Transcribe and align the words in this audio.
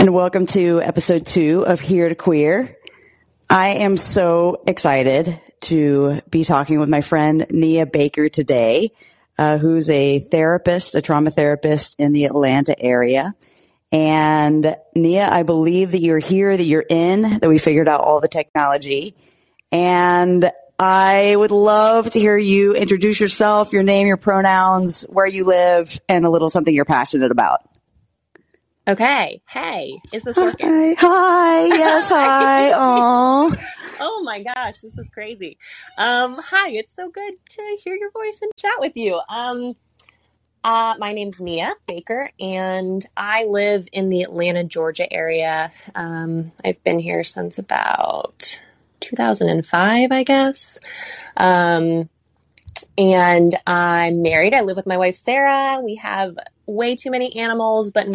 and 0.00 0.14
welcome 0.14 0.46
to 0.46 0.80
episode 0.80 1.26
two 1.26 1.66
of 1.66 1.78
Here 1.78 2.08
to 2.08 2.14
Queer. 2.14 2.74
I 3.50 3.68
am 3.80 3.98
so 3.98 4.62
excited 4.66 5.38
to 5.60 6.22
be 6.30 6.42
talking 6.42 6.80
with 6.80 6.88
my 6.88 7.02
friend 7.02 7.46
Nia 7.50 7.84
Baker 7.84 8.30
today, 8.30 8.92
uh, 9.36 9.58
who's 9.58 9.90
a 9.90 10.18
therapist, 10.18 10.94
a 10.94 11.02
trauma 11.02 11.30
therapist 11.30 12.00
in 12.00 12.14
the 12.14 12.24
Atlanta 12.24 12.74
area. 12.82 13.34
And 13.92 14.74
Nia, 14.94 15.28
I 15.28 15.42
believe 15.42 15.92
that 15.92 16.00
you're 16.00 16.18
here, 16.18 16.56
that 16.56 16.64
you're 16.64 16.86
in, 16.88 17.20
that 17.40 17.48
we 17.50 17.58
figured 17.58 17.86
out 17.86 18.00
all 18.00 18.20
the 18.20 18.28
technology. 18.28 19.14
And 19.70 20.50
I 20.78 21.36
would 21.36 21.50
love 21.50 22.10
to 22.12 22.18
hear 22.18 22.38
you 22.38 22.74
introduce 22.74 23.20
yourself, 23.20 23.70
your 23.70 23.82
name, 23.82 24.06
your 24.06 24.16
pronouns, 24.16 25.02
where 25.10 25.26
you 25.26 25.44
live, 25.44 26.00
and 26.08 26.24
a 26.24 26.30
little 26.30 26.48
something 26.48 26.74
you're 26.74 26.86
passionate 26.86 27.32
about. 27.32 27.69
Okay. 28.88 29.42
Hey, 29.48 29.98
is 30.12 30.22
this 30.24 30.36
working? 30.36 30.68
Hi. 30.68 30.94
Hi. 30.98 31.64
Yes. 31.76 32.08
Hi. 32.08 32.72
Oh. 32.74 33.54
oh 34.00 34.22
my 34.24 34.42
gosh, 34.42 34.78
this 34.78 34.96
is 34.96 35.06
crazy. 35.12 35.58
Um, 35.98 36.38
hi, 36.42 36.70
it's 36.70 36.94
so 36.96 37.08
good 37.10 37.34
to 37.50 37.76
hear 37.82 37.94
your 37.94 38.10
voice 38.10 38.38
and 38.42 38.50
chat 38.56 38.72
with 38.78 38.96
you. 38.96 39.20
Um, 39.28 39.76
uh, 40.64 40.94
my 40.98 41.12
name's 41.12 41.38
Nia 41.38 41.74
Baker, 41.86 42.30
and 42.40 43.06
I 43.16 43.44
live 43.44 43.86
in 43.92 44.08
the 44.08 44.22
Atlanta, 44.22 44.64
Georgia 44.64 45.10
area. 45.12 45.72
Um, 45.94 46.52
I've 46.64 46.82
been 46.82 46.98
here 46.98 47.24
since 47.24 47.58
about 47.58 48.60
2005, 49.00 50.12
I 50.12 50.22
guess. 50.22 50.78
Um, 51.36 52.08
and 52.98 53.54
I'm 53.66 54.22
married. 54.22 54.54
I 54.54 54.62
live 54.62 54.76
with 54.76 54.86
my 54.86 54.96
wife, 54.96 55.16
Sarah. 55.16 55.80
We 55.82 55.96
have 55.96 56.38
way 56.70 56.94
too 56.96 57.10
many 57.10 57.36
animals, 57.36 57.90
but 57.90 58.06
in 58.06 58.12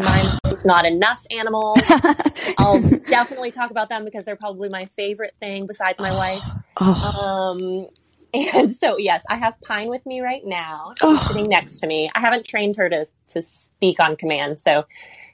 not 0.66 0.86
enough 0.86 1.26
animals. 1.32 1.80
I'll 2.58 2.82
definitely 3.10 3.52
talk 3.52 3.72
about 3.72 3.90
them 3.90 4.06
because 4.06 4.26
they're 4.26 4.36
probably 4.36 4.70
my 4.70 4.86
favorite 4.96 5.36
thing 5.40 5.68
besides 5.68 6.00
my 6.00 6.12
wife. 6.12 6.42
Oh. 6.78 7.56
Um, 7.58 7.88
and 8.34 8.70
so, 8.72 8.98
yes, 8.98 9.24
I 9.30 9.38
have 9.38 9.56
Pine 9.62 9.88
with 9.90 10.06
me 10.06 10.20
right 10.22 10.42
now. 10.46 10.92
She's 11.00 11.00
Oh. 11.04 11.26
sitting 11.28 11.48
next 11.50 11.80
to 11.80 11.88
me. 11.88 12.10
I 12.14 12.20
haven't 12.20 12.46
trained 12.46 12.76
her 12.78 12.90
to, 12.90 13.08
to 13.30 13.42
speak 13.42 14.00
on 14.02 14.18
command, 14.18 14.60
so 14.60 14.86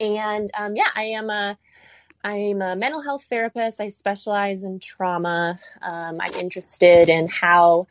and 0.00 0.50
um, 0.58 0.76
yeah, 0.76 0.88
I 0.94 1.04
am 1.04 1.30
a 1.30 1.56
I'm 2.24 2.62
a 2.62 2.74
mental 2.74 3.02
health 3.02 3.26
therapist. 3.28 3.82
I 3.82 3.90
specialize 3.90 4.62
in 4.62 4.78
trauma. 4.78 5.60
Um, 5.82 6.18
I'm 6.22 6.32
interested 6.34 7.10
in 7.10 7.28
how 7.28 7.86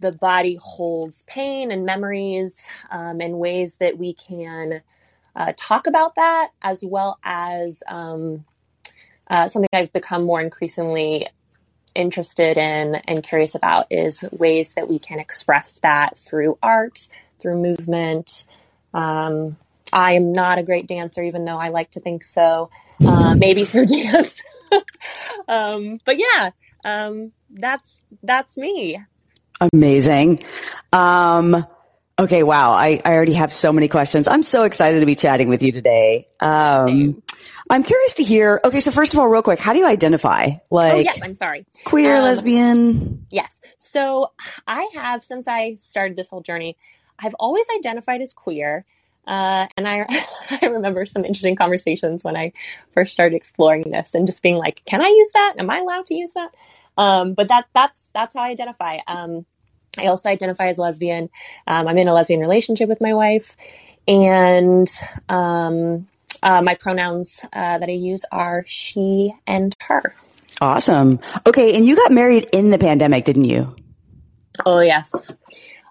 the 0.00 0.10
body 0.10 0.58
holds 0.60 1.22
pain 1.28 1.70
and 1.70 1.86
memories 1.86 2.60
um, 2.90 3.20
and 3.20 3.38
ways 3.38 3.76
that 3.76 3.96
we 3.96 4.14
can 4.14 4.82
uh, 5.36 5.52
talk 5.56 5.86
about 5.86 6.16
that, 6.16 6.48
as 6.60 6.84
well 6.84 7.20
as 7.22 7.84
um, 7.86 8.44
uh, 9.30 9.46
something 9.46 9.68
I've 9.72 9.92
become 9.92 10.24
more 10.24 10.40
increasingly 10.40 11.28
interested 11.94 12.58
in 12.58 12.96
and 12.96 13.22
curious 13.22 13.54
about 13.54 13.86
is 13.90 14.24
ways 14.32 14.72
that 14.72 14.88
we 14.88 14.98
can 14.98 15.20
express 15.20 15.78
that 15.84 16.18
through 16.18 16.58
art, 16.64 17.06
through 17.40 17.62
movement. 17.62 18.42
Um, 18.92 19.56
I 19.92 20.14
am 20.14 20.32
not 20.32 20.58
a 20.58 20.64
great 20.64 20.88
dancer, 20.88 21.22
even 21.22 21.44
though 21.44 21.58
I 21.58 21.68
like 21.68 21.92
to 21.92 22.00
think 22.00 22.24
so. 22.24 22.70
Uh, 23.06 23.34
maybe 23.36 23.64
through 23.64 23.86
dance, 23.86 24.42
um, 25.48 25.98
but 26.04 26.16
yeah, 26.18 26.50
um, 26.84 27.32
that's 27.50 27.96
that's 28.22 28.56
me. 28.56 28.96
Amazing. 29.72 30.42
Um, 30.92 31.64
okay. 32.18 32.42
Wow. 32.42 32.72
I, 32.72 33.00
I 33.04 33.12
already 33.14 33.32
have 33.34 33.52
so 33.52 33.72
many 33.72 33.88
questions. 33.88 34.28
I'm 34.28 34.42
so 34.42 34.62
excited 34.64 35.00
to 35.00 35.06
be 35.06 35.16
chatting 35.16 35.48
with 35.48 35.62
you 35.62 35.72
today. 35.72 36.26
Um, 36.40 37.22
I'm 37.70 37.82
curious 37.82 38.14
to 38.14 38.22
hear. 38.24 38.60
Okay. 38.64 38.80
So 38.80 38.90
first 38.90 39.12
of 39.12 39.18
all, 39.18 39.26
real 39.28 39.42
quick, 39.42 39.58
how 39.58 39.72
do 39.72 39.80
you 39.80 39.86
identify? 39.86 40.50
Oh 40.50 40.60
Like 40.70 41.04
yes, 41.04 41.18
I'm 41.22 41.34
sorry. 41.34 41.66
queer, 41.84 42.16
Um, 42.16 42.22
lesbian? 42.22 43.26
Yes. 43.30 43.60
So 43.78 44.30
I 44.66 44.88
have, 44.94 45.24
since 45.24 45.48
I 45.48 45.76
started 45.76 46.16
this 46.16 46.28
whole 46.28 46.42
journey, 46.42 46.76
I've 47.18 47.34
always 47.34 47.64
identified 47.78 48.20
as 48.20 48.32
queer. 48.32 48.84
Uh, 49.28 49.68
and 49.76 49.86
I, 49.86 50.06
I 50.50 50.66
remember 50.66 51.04
some 51.04 51.24
interesting 51.24 51.54
conversations 51.54 52.24
when 52.24 52.36
I 52.36 52.52
first 52.94 53.12
started 53.12 53.36
exploring 53.36 53.90
this 53.90 54.14
and 54.14 54.26
just 54.26 54.42
being 54.42 54.56
like, 54.56 54.82
can 54.86 55.02
I 55.02 55.08
use 55.08 55.30
that? 55.34 55.54
Am 55.58 55.70
I 55.70 55.78
allowed 55.78 56.06
to 56.06 56.14
use 56.14 56.32
that? 56.34 56.50
Um, 56.96 57.34
but 57.34 57.48
that, 57.48 57.66
that's, 57.74 58.10
that's 58.14 58.34
how 58.34 58.40
I 58.40 58.48
identify. 58.48 58.98
Um, 59.06 59.44
I 59.98 60.06
also 60.06 60.30
identify 60.30 60.68
as 60.68 60.78
lesbian. 60.78 61.28
Um, 61.66 61.86
I'm 61.86 61.98
in 61.98 62.08
a 62.08 62.14
lesbian 62.14 62.40
relationship 62.40 62.88
with 62.88 63.00
my 63.00 63.14
wife 63.14 63.56
and, 64.08 64.88
um, 65.28 66.08
uh, 66.42 66.62
my 66.62 66.74
pronouns, 66.74 67.40
uh, 67.52 67.78
that 67.78 67.88
I 67.88 67.92
use 67.92 68.24
are 68.32 68.64
she 68.66 69.34
and 69.46 69.76
her. 69.80 70.14
Awesome. 70.60 71.20
Okay. 71.46 71.76
And 71.76 71.84
you 71.84 71.94
got 71.94 72.10
married 72.12 72.48
in 72.52 72.70
the 72.70 72.78
pandemic, 72.78 73.24
didn't 73.24 73.44
you? 73.44 73.76
Oh, 74.64 74.80
yes. 74.80 75.12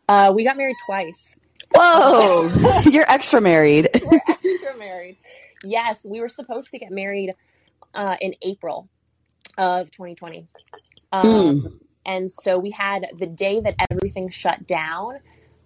Uh, 0.10 0.34
we 0.36 0.44
got 0.44 0.58
married 0.58 0.76
twice. 0.86 1.37
Whoa. 1.74 2.82
You're 2.90 3.10
extra 3.10 3.42
married. 3.42 3.90
We're 4.44 4.78
married. 4.78 5.18
Yes, 5.64 6.06
we 6.06 6.20
were 6.22 6.30
supposed 6.30 6.72
to 6.72 6.80
get 6.80 6.92
married 6.92 7.34
uh, 7.94 8.16
in 8.22 8.36
April 8.42 8.90
of 9.58 9.92
2020. 9.92 10.48
Um, 11.12 11.26
Mm. 11.26 11.80
And 12.08 12.32
so 12.32 12.58
we 12.58 12.72
had 12.72 13.08
the 13.20 13.26
day 13.28 13.60
that 13.60 13.76
everything 13.92 14.30
shut 14.30 14.66
down 14.66 15.20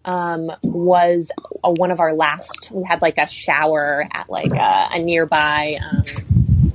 um, 0.03 0.51
was 0.63 1.29
uh 1.63 1.72
one 1.78 1.91
of 1.91 2.00
our 2.00 2.13
last. 2.13 2.72
We 2.72 2.83
had 2.83 3.03
like 3.03 3.19
a 3.19 3.28
shower 3.28 4.07
at 4.12 4.28
like 4.29 4.51
a, 4.51 4.89
a 4.94 5.00
nearby 5.00 5.78
um, 5.79 6.03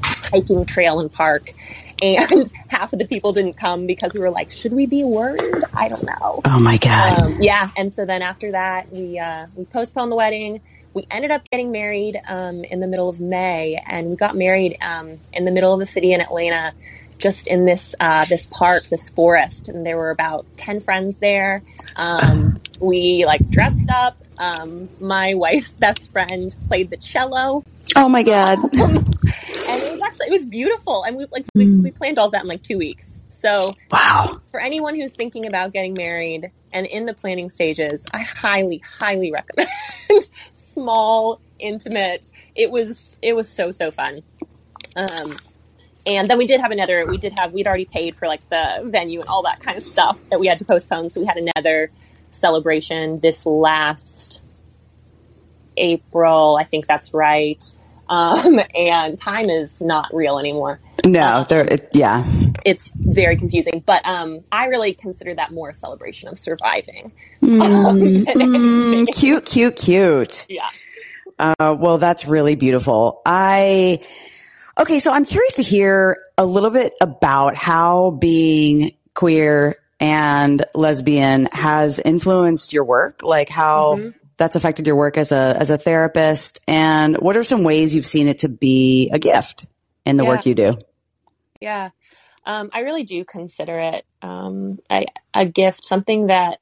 hiking 0.04 0.64
trail 0.64 1.00
and 1.00 1.10
park. 1.10 1.50
And 2.02 2.52
half 2.68 2.92
of 2.92 2.98
the 2.98 3.06
people 3.06 3.32
didn't 3.32 3.54
come 3.54 3.86
because 3.86 4.12
we 4.12 4.20
were 4.20 4.30
like, 4.30 4.52
should 4.52 4.72
we 4.72 4.86
be 4.86 5.04
worried? 5.04 5.64
I 5.74 5.88
don't 5.88 6.04
know. 6.04 6.40
Oh 6.44 6.60
my 6.60 6.76
God. 6.78 7.22
Um, 7.22 7.38
yeah, 7.40 7.68
and 7.76 7.94
so 7.94 8.04
then 8.04 8.22
after 8.22 8.52
that, 8.52 8.90
we 8.92 9.18
uh, 9.18 9.46
we 9.54 9.64
postponed 9.64 10.12
the 10.12 10.16
wedding. 10.16 10.60
We 10.94 11.06
ended 11.10 11.30
up 11.30 11.48
getting 11.50 11.72
married 11.72 12.20
um, 12.26 12.64
in 12.64 12.80
the 12.80 12.86
middle 12.86 13.08
of 13.08 13.20
May, 13.20 13.82
and 13.86 14.10
we 14.10 14.16
got 14.16 14.34
married 14.34 14.76
um, 14.80 15.18
in 15.32 15.44
the 15.44 15.50
middle 15.50 15.72
of 15.72 15.80
the 15.80 15.86
city 15.86 16.12
in 16.12 16.20
Atlanta, 16.20 16.72
just 17.18 17.46
in 17.46 17.64
this 17.66 17.94
uh, 18.00 18.24
this 18.26 18.46
park, 18.46 18.86
this 18.88 19.08
forest, 19.10 19.68
and 19.68 19.84
there 19.84 19.96
were 19.96 20.10
about 20.10 20.46
ten 20.56 20.80
friends 20.80 21.18
there. 21.18 21.62
Um, 21.96 22.56
we 22.80 23.24
like 23.26 23.48
dressed 23.50 23.88
up. 23.90 24.16
Um, 24.38 24.90
my 25.00 25.34
wife's 25.34 25.70
best 25.70 26.12
friend 26.12 26.54
played 26.68 26.90
the 26.90 26.98
cello, 26.98 27.64
oh 27.96 28.08
my 28.08 28.22
God. 28.22 28.58
it 30.24 30.30
was 30.30 30.30
actually 30.30 30.36
it 30.36 30.42
was 30.42 30.50
beautiful. 30.50 31.04
And 31.04 31.16
we 31.16 31.26
like 31.30 31.44
we, 31.54 31.80
we 31.80 31.90
planned 31.90 32.18
all 32.18 32.30
that 32.30 32.42
in 32.42 32.48
like 32.48 32.62
two 32.62 32.78
weeks. 32.78 33.06
So 33.30 33.74
Wow. 33.90 34.32
for 34.50 34.60
anyone 34.60 34.94
who's 34.94 35.12
thinking 35.12 35.46
about 35.46 35.72
getting 35.72 35.94
married 35.94 36.50
and 36.72 36.86
in 36.86 37.06
the 37.06 37.14
planning 37.14 37.50
stages, 37.50 38.04
I 38.12 38.22
highly, 38.22 38.78
highly 38.78 39.30
recommend 39.32 39.68
small, 40.52 41.40
intimate. 41.58 42.30
It 42.54 42.70
was 42.70 43.16
it 43.22 43.36
was 43.36 43.48
so 43.48 43.72
so 43.72 43.90
fun. 43.90 44.22
Um, 44.96 45.36
and 46.06 46.30
then 46.30 46.38
we 46.38 46.46
did 46.46 46.60
have 46.60 46.70
another. 46.70 47.06
We 47.06 47.18
did 47.18 47.38
have 47.38 47.52
we'd 47.52 47.66
already 47.66 47.84
paid 47.84 48.14
for 48.16 48.28
like 48.28 48.48
the 48.48 48.82
venue 48.84 49.20
and 49.20 49.28
all 49.28 49.42
that 49.42 49.60
kind 49.60 49.76
of 49.76 49.84
stuff 49.84 50.18
that 50.30 50.40
we 50.40 50.46
had 50.46 50.58
to 50.58 50.64
postpone. 50.64 51.10
So 51.10 51.20
we 51.20 51.26
had 51.26 51.36
another 51.36 51.90
celebration 52.30 53.20
this 53.20 53.44
last 53.44 54.40
April. 55.76 56.56
I 56.56 56.64
think 56.64 56.86
that's 56.86 57.12
right. 57.12 57.62
Um, 58.08 58.60
and 58.74 59.18
time 59.18 59.50
is 59.50 59.80
not 59.80 60.14
real 60.14 60.38
anymore 60.38 60.78
No, 61.04 61.44
there, 61.48 61.64
it, 61.64 61.88
yeah. 61.92 62.24
it's 62.64 62.90
very 62.94 63.36
confusing. 63.36 63.82
But 63.84 64.02
um, 64.04 64.40
I 64.52 64.66
really 64.66 64.94
consider 64.94 65.34
that 65.34 65.52
more 65.52 65.70
a 65.70 65.74
celebration 65.74 66.28
of 66.28 66.38
surviving. 66.38 67.12
Mm, 67.42 68.24
mm, 68.26 69.06
cute, 69.14 69.44
cute, 69.46 69.76
cute. 69.76 70.46
Yeah. 70.48 70.68
Uh, 71.38 71.76
well, 71.78 71.98
that's 71.98 72.26
really 72.26 72.54
beautiful. 72.54 73.20
I, 73.26 74.00
okay, 74.78 74.98
so 74.98 75.12
I'm 75.12 75.24
curious 75.24 75.54
to 75.54 75.62
hear 75.62 76.18
a 76.38 76.46
little 76.46 76.70
bit 76.70 76.94
about 77.00 77.56
how 77.56 78.10
being 78.12 78.92
queer 79.14 79.76
and 80.00 80.64
lesbian 80.74 81.46
has 81.52 81.98
influenced 81.98 82.72
your 82.72 82.84
work, 82.84 83.22
like 83.22 83.48
how 83.48 83.96
Mhm. 83.96 84.14
That's 84.36 84.56
affected 84.56 84.86
your 84.86 84.96
work 84.96 85.16
as 85.16 85.32
a, 85.32 85.56
as 85.58 85.70
a 85.70 85.78
therapist 85.78 86.60
and 86.68 87.16
what 87.16 87.36
are 87.36 87.44
some 87.44 87.64
ways 87.64 87.94
you've 87.94 88.06
seen 88.06 88.28
it 88.28 88.40
to 88.40 88.48
be 88.48 89.10
a 89.12 89.18
gift 89.18 89.66
in 90.04 90.16
the 90.16 90.24
Yeah. 90.24 90.30
work 90.30 90.46
you 90.46 90.54
do? 90.54 90.78
Yeah. 91.60 91.90
Um, 92.44 92.70
I 92.72 92.80
really 92.80 93.02
do 93.02 93.24
consider 93.24 93.78
it 93.78 94.06
um, 94.22 94.78
a, 94.90 95.06
a 95.34 95.46
gift, 95.46 95.84
something 95.84 96.28
that 96.28 96.58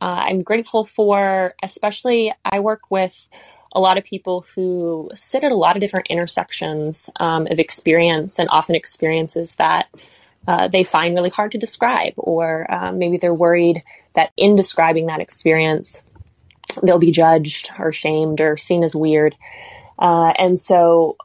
uh, 0.00 0.24
I'm 0.28 0.42
grateful 0.42 0.84
for, 0.84 1.54
especially 1.62 2.32
I 2.44 2.60
work 2.60 2.90
with 2.90 3.28
a 3.72 3.80
lot 3.80 3.98
of 3.98 4.04
people 4.04 4.46
who 4.54 5.10
sit 5.14 5.44
at 5.44 5.52
a 5.52 5.56
lot 5.56 5.76
of 5.76 5.80
different 5.80 6.06
intersections 6.08 7.10
um, 7.16 7.46
of 7.50 7.58
experience 7.58 8.38
and 8.38 8.48
often 8.50 8.74
experiences 8.74 9.56
that 9.56 9.88
uh, 10.46 10.68
they 10.68 10.84
find 10.84 11.14
really 11.14 11.30
hard 11.30 11.52
to 11.52 11.58
describe, 11.58 12.14
or 12.16 12.66
um, 12.72 12.98
maybe 12.98 13.18
they're 13.18 13.34
worried 13.34 13.82
that 14.14 14.32
in 14.36 14.56
describing 14.56 15.06
that 15.06 15.20
experience, 15.20 16.02
they'll 16.82 16.98
be 16.98 17.10
judged 17.10 17.70
or 17.78 17.92
shamed 17.92 18.40
or 18.40 18.56
seen 18.56 18.82
as 18.82 18.94
weird. 18.94 19.34
Uh, 19.98 20.32
and 20.38 20.58
so, 20.58 21.16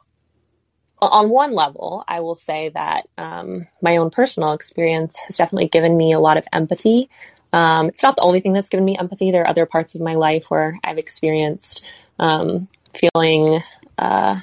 on 1.00 1.28
one 1.28 1.52
level, 1.52 2.04
I 2.08 2.20
will 2.20 2.34
say 2.34 2.70
that 2.70 3.08
um, 3.18 3.66
my 3.82 3.98
own 3.98 4.10
personal 4.10 4.52
experience 4.52 5.16
has 5.18 5.36
definitely 5.36 5.68
given 5.68 5.96
me 5.96 6.12
a 6.12 6.20
lot 6.20 6.36
of 6.36 6.46
empathy. 6.52 7.10
Um, 7.52 7.88
it's 7.88 8.02
not 8.02 8.16
the 8.16 8.22
only 8.22 8.40
thing 8.40 8.52
that's 8.52 8.68
given 8.68 8.84
me 8.84 8.98
empathy. 8.98 9.30
There 9.30 9.42
are 9.42 9.48
other 9.48 9.66
parts 9.66 9.94
of 9.94 10.00
my 10.00 10.14
life 10.14 10.50
where 10.50 10.78
I've 10.82 10.98
experienced 10.98 11.84
um, 12.18 12.68
feeling 12.92 13.62
uh, 13.96 14.40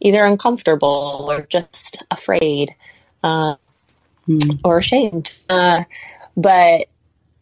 either 0.00 0.24
uncomfortable 0.24 1.26
or 1.30 1.42
just 1.42 2.02
afraid 2.10 2.74
uh, 3.22 3.54
mm. 4.28 4.60
or 4.62 4.78
ashamed. 4.78 5.38
Uh, 5.48 5.84
but 6.36 6.88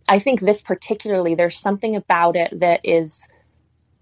I 0.08 0.18
think 0.18 0.40
this 0.40 0.62
particularly, 0.62 1.34
there's 1.34 1.58
something 1.58 1.94
about 1.94 2.36
it 2.36 2.58
that 2.60 2.80
is 2.84 3.28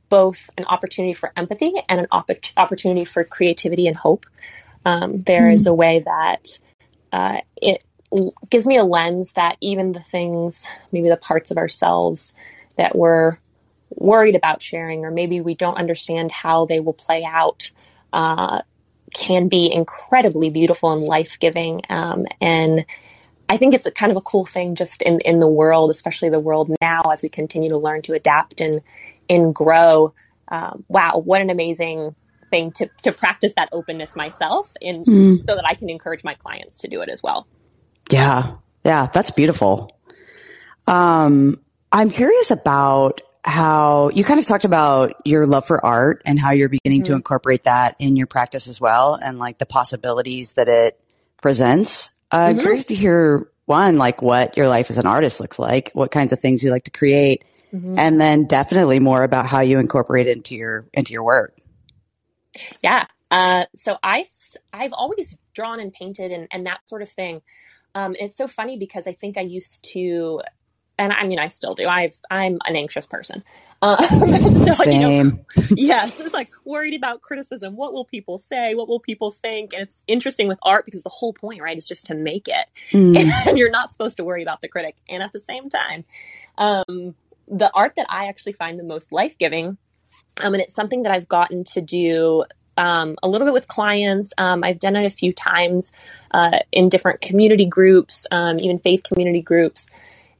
both 0.09 0.49
an 0.57 0.65
opportunity 0.67 1.15
for 1.15 1.33
empathy 1.37 1.73
and 1.89 2.01
an 2.03 2.07
op- 2.13 2.31
opportunity 2.57 3.05
for 3.05 3.25
creativity 3.25 3.89
and 3.89 3.97
hope. 3.97 4.25
Um, 4.85 5.23
there 5.23 5.51
mm. 5.51 5.55
is 5.55 5.67
a 5.67 5.75
way 5.75 5.99
that 6.01 6.59
uh, 7.13 7.39
it 7.61 7.83
gives 8.49 8.67
me 8.67 8.77
a 8.77 8.85
lens 8.85 9.33
that 9.33 9.57
even 9.61 9.93
the 9.93 10.01
things, 10.01 10.67
maybe 10.93 11.09
the 11.09 11.17
parts 11.17 11.51
of 11.51 11.59
ourselves 11.59 12.33
that 12.77 12.95
we're 12.95 13.39
worried 13.91 14.37
about 14.37 14.63
sharing, 14.63 15.05
or 15.05 15.11
maybe 15.11 15.41
we 15.41 15.55
don't 15.55 15.79
understand 15.79 16.31
how 16.31 16.67
they 16.67 16.79
will 16.79 16.93
play 16.93 17.25
out, 17.25 17.71
uh, 18.13 18.63
can 19.13 19.49
be 19.49 19.73
incredibly 19.73 20.51
beautiful 20.51 20.93
and 20.93 21.03
life 21.03 21.39
giving. 21.41 21.83
Um, 21.89 22.27
and 22.41 22.85
I 23.49 23.57
think 23.57 23.75
it's 23.75 23.87
a 23.87 23.91
kind 23.91 24.11
of 24.11 24.17
a 24.17 24.21
cool 24.21 24.47
thing 24.47 24.75
just 24.75 25.03
in, 25.03 25.21
in 25.21 25.39
the 25.39 25.49
world, 25.49 25.91
especially 25.91 26.31
the 26.31 26.41
world 26.41 26.75
now 26.81 27.03
as 27.13 27.23
we 27.23 27.29
continue 27.29 27.71
to 27.71 27.79
learn 27.79 28.03
to 28.03 28.15
adapt 28.15 28.61
and, 28.61 28.81
and 29.31 29.55
grow. 29.55 30.15
Um, 30.49 30.85
wow, 30.89 31.19
what 31.25 31.41
an 31.41 31.51
amazing 31.51 32.15
thing 32.51 32.73
to, 32.73 32.91
to 33.03 33.13
practice 33.13 33.53
that 33.57 33.69
openness 33.73 34.15
myself 34.17 34.73
and 34.81 35.05
mm. 35.07 35.39
so 35.47 35.55
that 35.55 35.65
I 35.67 35.75
can 35.75 35.89
encourage 35.89 36.25
my 36.25 36.35
clients 36.35 36.81
to 36.81 36.89
do 36.89 37.01
it 37.03 37.09
as 37.09 37.23
well. 37.23 37.47
Yeah. 38.11 38.57
Yeah. 38.85 39.07
That's 39.13 39.31
beautiful. 39.31 39.97
Um, 40.87 41.61
I'm 41.91 42.11
curious 42.11 42.51
about 42.51 43.21
how 43.45 44.11
you 44.11 44.25
kind 44.25 44.41
of 44.41 44.47
talked 44.47 44.65
about 44.65 45.15
your 45.25 45.47
love 45.47 45.67
for 45.67 45.85
art 45.85 46.23
and 46.25 46.39
how 46.39 46.51
you're 46.51 46.69
beginning 46.69 47.03
mm-hmm. 47.03 47.13
to 47.13 47.17
incorporate 47.17 47.63
that 47.63 47.95
in 48.01 48.17
your 48.17 48.27
practice 48.27 48.67
as 48.67 48.81
well 48.81 49.15
and 49.15 49.39
like 49.39 49.59
the 49.59 49.67
possibilities 49.67 50.55
that 50.55 50.69
it 50.69 51.01
presents. 51.41 52.11
Uh, 52.37 52.49
mm-hmm. 52.49 52.59
I'm 52.59 52.59
curious 52.59 52.85
to 52.87 52.95
hear 52.95 53.51
one, 53.65 53.97
like 53.97 54.21
what 54.21 54.59
your 54.59 54.69
life 54.69 54.91
as 54.91 54.99
an 54.99 55.07
artist 55.07 55.41
looks 55.41 55.59
like, 55.59 55.91
what 55.95 56.11
kinds 56.11 56.35
of 56.35 56.39
things 56.39 56.63
you 56.63 56.71
like 56.71 56.85
to 56.85 56.91
create, 56.91 57.45
mm-hmm. 57.73 57.99
and 57.99 58.21
then 58.21 58.45
definitely 58.45 58.99
more 58.99 59.23
about 59.23 59.47
how 59.47 59.61
you 59.61 59.79
incorporate 59.79 60.27
it 60.27 60.37
into 60.37 60.55
your, 60.55 60.87
into 60.93 61.15
your 61.15 61.25
work. 61.25 61.57
Yeah. 62.83 63.07
Uh, 63.31 63.65
so 63.75 63.97
I, 64.03 64.27
I've 64.71 64.93
always 64.93 65.35
drawn 65.55 65.81
and 65.81 65.91
painted 65.95 66.31
and, 66.31 66.47
and 66.51 66.67
that 66.67 66.87
sort 66.87 67.01
of 67.01 67.09
thing. 67.09 67.41
Um, 67.95 68.15
it's 68.21 68.37
so 68.37 68.49
funny 68.49 68.77
because 68.77 69.07
I 69.07 69.15
think 69.15 69.39
I 69.39 69.41
used 69.41 69.83
to 69.93 70.43
and 70.99 71.13
I 71.13 71.27
mean, 71.27 71.39
I 71.39 71.49
still 71.49 71.75
do. 71.75 71.87
I've, 71.87 72.17
I'm 72.31 72.59
an 72.65 72.75
anxious 72.75 73.07
person. 73.07 73.45
Uh, 73.83 74.03
so, 74.09 74.85
Same. 74.85 75.01
You 75.01 75.25
know, 75.25 75.69
yes. 75.71 76.19
It's 76.19 76.33
like 76.33 76.49
worried 76.65 76.95
about 76.95 77.21
criticism. 77.21 77.77
What 77.77 77.93
will 77.93 78.07
people 78.07 78.39
say? 78.39 78.75
What 78.75 78.89
will 78.89 79.01
people 79.01 79.31
think? 79.31 79.75
And 79.75 79.83
it's 79.83 80.03
interesting 80.07 80.49
with 80.49 80.59
art 80.63 80.87
because 80.87 81.03
the 81.03 81.11
whole 81.11 81.35
point, 81.35 81.61
right, 81.61 81.77
is 81.77 81.87
just 81.87 82.07
to 82.07 82.15
make 82.15 82.49
it. 82.49 82.67
Mm. 82.93 83.17
And 83.47 83.59
you're 83.59 83.71
not 83.71 83.93
supposed 83.93 84.17
to 84.17 84.25
worry 84.25 84.43
about 84.43 84.61
the 84.61 84.69
critic. 84.69 84.97
And 85.09 85.23
at 85.23 85.33
the 85.33 85.41
same 85.41 85.69
time, 85.69 86.05
um, 86.59 87.15
the 87.47 87.71
art 87.75 87.95
that 87.97 88.07
I 88.09 88.27
actually 88.27 88.55
find 88.55 88.79
the 88.79 88.85
most 88.85 89.13
life 89.13 89.37
giving, 89.39 89.77
um, 90.43 90.55
and 90.55 90.57
it's 90.57 90.75
something 90.75 91.03
that 91.03 91.13
I've 91.13 91.29
gotten 91.29 91.65
to 91.65 91.81
do 91.81 92.45
um, 92.77 93.17
a 93.23 93.29
little 93.29 93.47
bit 93.47 93.55
with 93.55 93.69
clients. 93.69 94.33
Um, 94.39 94.65
I've 94.65 94.81
done 94.81 94.97
it 94.97 95.07
a 95.07 95.11
few 95.11 95.33
times 95.33 95.93
uh, 96.33 96.59
in 96.73 96.89
different 96.89 97.21
community 97.21 97.67
groups, 97.67 98.27
um, 98.31 98.59
even 98.59 98.79
faith 98.79 99.03
community 99.03 99.43
groups 99.43 99.91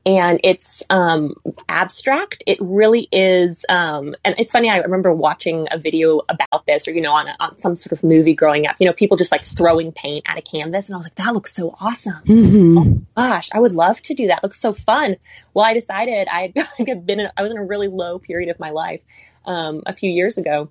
and 0.07 0.41
it's 0.45 0.85
um, 0.89 1.35
abstract. 1.69 2.45
It 2.47 2.59
really 2.61 3.09
is, 3.11 3.65
um, 3.69 4.15
and 4.25 4.37
it's 4.39 4.53
funny. 4.53 4.71
I 4.71 4.79
remember 4.79 5.13
watching 5.13 5.67
a 5.73 5.79
video 5.79 6.23
about 6.29 6.65
this, 6.65 6.87
or 6.87 6.93
you 6.93 7.01
know, 7.01 7.13
on, 7.13 7.27
a, 7.27 7.37
on, 7.41 7.59
some 7.59 7.75
sort 7.75 7.91
of 7.91 8.05
movie 8.05 8.35
growing 8.35 8.69
up. 8.69 8.77
You 8.79 8.87
know, 8.87 8.93
people 8.93 9.17
just 9.17 9.33
like 9.33 9.45
throwing 9.45 9.91
paint 9.91 10.25
at 10.29 10.39
a 10.39 10.43
canvas, 10.43 10.87
and 10.87 10.95
I 10.95 10.99
was 10.99 11.07
like, 11.07 11.17
that 11.17 11.35
looks 11.35 11.53
so 11.55 11.77
awesome. 11.81 12.23
Mm-hmm. 12.25 12.79
Oh 12.79 13.03
gosh, 13.17 13.51
I 13.53 13.59
would 13.59 13.73
love 13.73 14.01
to 14.03 14.15
do 14.15 14.29
that. 14.29 14.45
Looks 14.45 14.61
so 14.61 14.73
fun. 14.73 15.17
Well, 15.53 15.65
I 15.65 15.75
decided 15.75 16.29
I 16.31 16.53
had 16.87 17.05
been, 17.05 17.19
in, 17.19 17.31
I 17.37 17.43
was 17.43 17.51
in 17.51 17.59
a 17.59 17.65
really 17.65 17.89
low 17.89 18.21
period 18.21 18.49
of 18.49 18.61
my 18.61 18.71
life 18.71 19.03
um, 19.45 19.83
a 19.87 19.93
few 19.93 20.11
years 20.11 20.39
ago. 20.39 20.71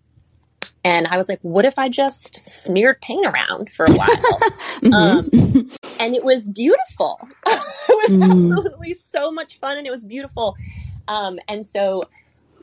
And 0.86 1.08
I 1.08 1.18
was 1.18 1.28
like, 1.28 1.40
what 1.42 1.66
if 1.66 1.80
I 1.80 1.90
just 1.90 2.48
smeared 2.48 3.02
paint 3.02 3.26
around 3.26 3.72
for 3.72 3.86
a 3.86 3.92
while? 3.92 4.40
mm-hmm. 4.86 5.58
um, 5.58 5.70
and 6.00 6.16
it 6.16 6.24
was 6.24 6.48
beautiful. 6.50 7.20
it 7.46 8.10
was 8.10 8.12
mm. 8.12 8.24
absolutely 8.24 8.96
so 9.08 9.32
much 9.32 9.60
fun 9.60 9.78
and 9.78 9.88
it 9.88 9.92
was 9.92 10.06
beautiful. 10.06 10.56
Um, 11.08 11.40
and 11.48 11.66
so 11.66 12.04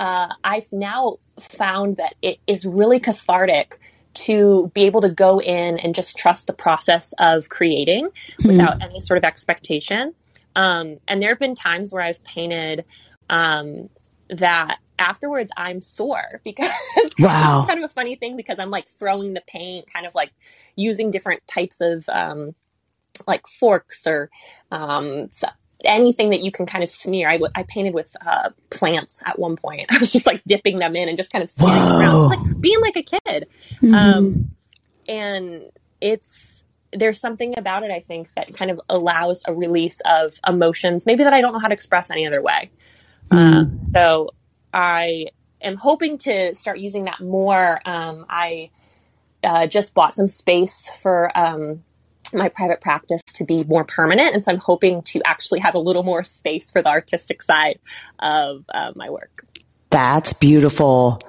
uh, 0.01 0.29
I've 0.43 0.73
now 0.73 1.19
found 1.39 1.97
that 1.97 2.15
it 2.23 2.39
is 2.47 2.65
really 2.65 3.01
cathartic 3.01 3.79
to 4.15 4.71
be 4.75 4.83
able 4.83 5.01
to 5.01 5.09
go 5.09 5.41
in 5.41 5.79
and 5.79 5.95
just 5.95 6.17
trust 6.17 6.47
the 6.47 6.53
process 6.53 7.15
of 7.19 7.49
creating 7.49 8.09
mm. 8.41 8.47
without 8.47 8.83
any 8.83 9.01
sort 9.01 9.19
of 9.19 9.25
expectation. 9.25 10.15
Um, 10.55 10.99
and 11.09 11.23
there 11.23 11.31
have 11.31 11.39
been 11.39 11.55
times 11.55 11.93
where 11.93 12.03
I've 12.03 12.23
painted 12.25 12.85
um, 13.31 13.89
that 14.33 14.79
afterwards 14.99 15.51
I'm 15.57 15.83
sore 15.83 16.41
because 16.45 16.71
wow. 17.19 17.61
it's 17.61 17.67
kind 17.69 17.83
of 17.83 17.91
a 17.91 17.93
funny 17.93 18.17
thing 18.17 18.37
because 18.37 18.59
I'm 18.59 18.71
like 18.71 18.89
throwing 18.89 19.35
the 19.35 19.43
paint, 19.47 19.93
kind 19.93 20.07
of 20.07 20.15
like 20.15 20.33
using 20.77 21.11
different 21.11 21.47
types 21.47 21.81
of 21.81 22.09
um, 22.09 22.55
like 23.27 23.47
forks 23.47 24.07
or 24.07 24.31
um, 24.71 25.29
so 25.33 25.49
anything 25.85 26.31
that 26.31 26.43
you 26.43 26.53
can 26.53 26.67
kind 26.67 26.85
of 26.85 26.91
smear. 26.91 27.29
I, 27.29 27.41
I 27.55 27.63
painted 27.65 27.95
with 27.95 28.15
uh, 28.25 28.51
plants 28.71 29.23
at 29.25 29.39
one 29.39 29.57
point. 29.57 29.87
I 29.91 29.99
was 29.99 30.13
just 30.13 30.27
like 30.27 30.43
dipping 30.47 30.79
them 30.79 30.97
in 30.97 31.09
and 31.09 31.17
just 31.17 31.31
kind 31.31 31.43
of 31.43 31.51
smearing 31.51 31.83
around, 31.83 32.29
just 32.29 32.41
like 32.41 32.61
being 32.61 32.81
like 32.81 32.97
a 32.97 33.03
kid. 33.03 33.49
Mm-hmm. 33.81 33.95
Um, 33.95 34.51
and 35.09 35.63
it's 36.01 36.65
there's 36.95 37.19
something 37.19 37.59
about 37.59 37.85
it 37.85 37.91
I 37.91 38.01
think 38.01 38.29
that 38.37 38.55
kind 38.55 38.71
of 38.71 38.79
allows 38.91 39.43
a 39.47 39.55
release 39.55 40.01
of 40.05 40.35
emotions, 40.47 41.07
maybe 41.07 41.25
that 41.25 41.33
I 41.33 41.41
don't 41.41 41.53
know 41.55 41.59
how 41.59 41.69
to 41.69 41.75
express 41.75 42.11
any 42.11 42.27
other 42.27 42.43
way. 42.43 42.71
Mm. 43.33 43.77
Uh, 43.77 43.81
so 43.93 44.31
I 44.73 45.27
am 45.61 45.77
hoping 45.77 46.19
to 46.19 46.55
start 46.55 46.79
using 46.79 47.05
that 47.05 47.21
more. 47.21 47.81
Um, 47.85 48.27
I 48.29 48.71
uh, 49.43 49.67
just 49.67 49.95
bought 49.95 50.15
some 50.15 50.29
space 50.29 50.91
for 51.01 51.37
um, 51.37 51.83
my 52.33 52.49
private 52.49 52.81
practice 52.81 53.23
to 53.35 53.45
be 53.45 53.65
more 53.65 53.85
permanent. 53.85 54.35
And 54.35 54.45
so 54.45 54.53
I'm 54.53 54.59
hoping 54.59 55.03
to 55.03 55.23
actually 55.25 55.61
have 55.61 55.75
a 55.75 55.79
little 55.79 56.03
more 56.03 56.25
space 56.25 56.71
for 56.71 56.83
the 56.83 56.91
artistic 56.91 57.43
side 57.43 57.79
of 58.19 58.65
uh, 58.73 58.93
my 58.95 59.11
work. 59.11 59.47
That's 59.91 60.33
beautiful. 60.33 61.21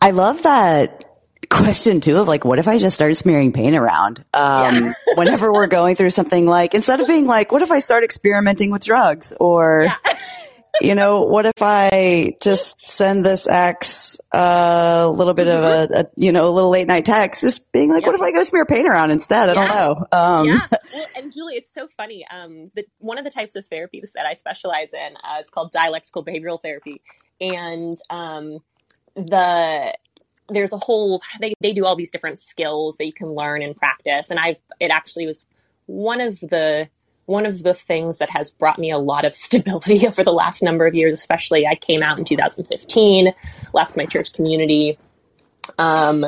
I 0.00 0.10
love 0.10 0.42
that 0.42 1.06
question 1.50 2.00
too 2.00 2.18
of 2.18 2.28
like, 2.28 2.44
what 2.44 2.58
if 2.58 2.68
I 2.68 2.78
just 2.78 2.94
started 2.94 3.14
smearing 3.14 3.52
paint 3.52 3.76
around? 3.76 4.24
Um, 4.34 4.86
yeah. 4.86 4.92
whenever 5.14 5.52
we're 5.52 5.68
going 5.68 5.96
through 5.96 6.10
something 6.10 6.46
like, 6.46 6.74
instead 6.74 7.00
of 7.00 7.06
being 7.06 7.26
like, 7.26 7.52
what 7.52 7.62
if 7.62 7.70
I 7.70 7.78
start 7.78 8.04
experimenting 8.04 8.70
with 8.70 8.84
drugs 8.84 9.32
or, 9.38 9.84
yeah 9.84 10.16
you 10.80 10.94
know, 10.94 11.22
what 11.22 11.46
if 11.46 11.60
I 11.60 12.32
just 12.40 12.86
send 12.86 13.24
this 13.24 13.46
ex 13.48 14.20
a 14.32 15.08
little 15.08 15.34
bit 15.34 15.48
of 15.48 15.62
a, 15.62 16.00
a, 16.00 16.06
you 16.16 16.32
know, 16.32 16.48
a 16.48 16.52
little 16.52 16.70
late 16.70 16.86
night 16.86 17.04
text, 17.04 17.42
just 17.42 17.70
being 17.72 17.90
like, 17.90 18.02
yep. 18.02 18.08
what 18.08 18.14
if 18.14 18.22
I 18.22 18.32
go 18.32 18.42
smear 18.42 18.66
paint 18.66 18.88
around 18.88 19.10
instead? 19.10 19.48
I 19.48 19.54
yeah. 19.54 19.66
don't 19.66 19.76
know. 19.76 20.06
Um, 20.12 20.46
yeah. 20.46 20.66
Well, 20.92 21.06
and 21.16 21.32
Julie, 21.32 21.54
it's 21.54 21.72
so 21.72 21.86
funny. 21.96 22.26
Um, 22.32 22.72
the, 22.74 22.84
one 22.98 23.16
of 23.16 23.22
the 23.22 23.30
types 23.30 23.54
of 23.54 23.64
therapies 23.70 24.10
that 24.16 24.26
I 24.26 24.34
specialize 24.34 24.92
in 24.92 25.14
uh, 25.22 25.36
is 25.38 25.48
called 25.48 25.70
dialectical 25.70 26.24
behavioral 26.24 26.60
therapy. 26.60 27.00
And 27.40 27.96
um, 28.10 28.58
the 29.14 29.92
there's 30.48 30.72
a 30.72 30.78
whole 30.78 31.22
they, 31.40 31.54
they 31.60 31.72
do 31.72 31.86
all 31.86 31.94
these 31.94 32.10
different 32.10 32.40
skills 32.40 32.96
that 32.96 33.06
you 33.06 33.12
can 33.12 33.28
learn 33.28 33.62
and 33.62 33.76
practice. 33.76 34.30
And 34.30 34.38
I've 34.40 34.56
it 34.80 34.90
actually 34.90 35.26
was 35.26 35.46
one 35.86 36.20
of 36.20 36.40
the 36.40 36.88
one 37.30 37.46
of 37.46 37.62
the 37.62 37.72
things 37.72 38.18
that 38.18 38.28
has 38.28 38.50
brought 38.50 38.76
me 38.76 38.90
a 38.90 38.98
lot 38.98 39.24
of 39.24 39.32
stability 39.46 40.06
over 40.06 40.22
the 40.22 40.32
last 40.32 40.62
number 40.62 40.86
of 40.86 40.94
years, 40.94 41.14
especially 41.14 41.66
I 41.66 41.76
came 41.76 42.02
out 42.02 42.18
in 42.18 42.24
2015, 42.24 43.32
left 43.72 43.96
my 43.96 44.04
church 44.04 44.32
community, 44.32 44.98
um, 45.78 46.26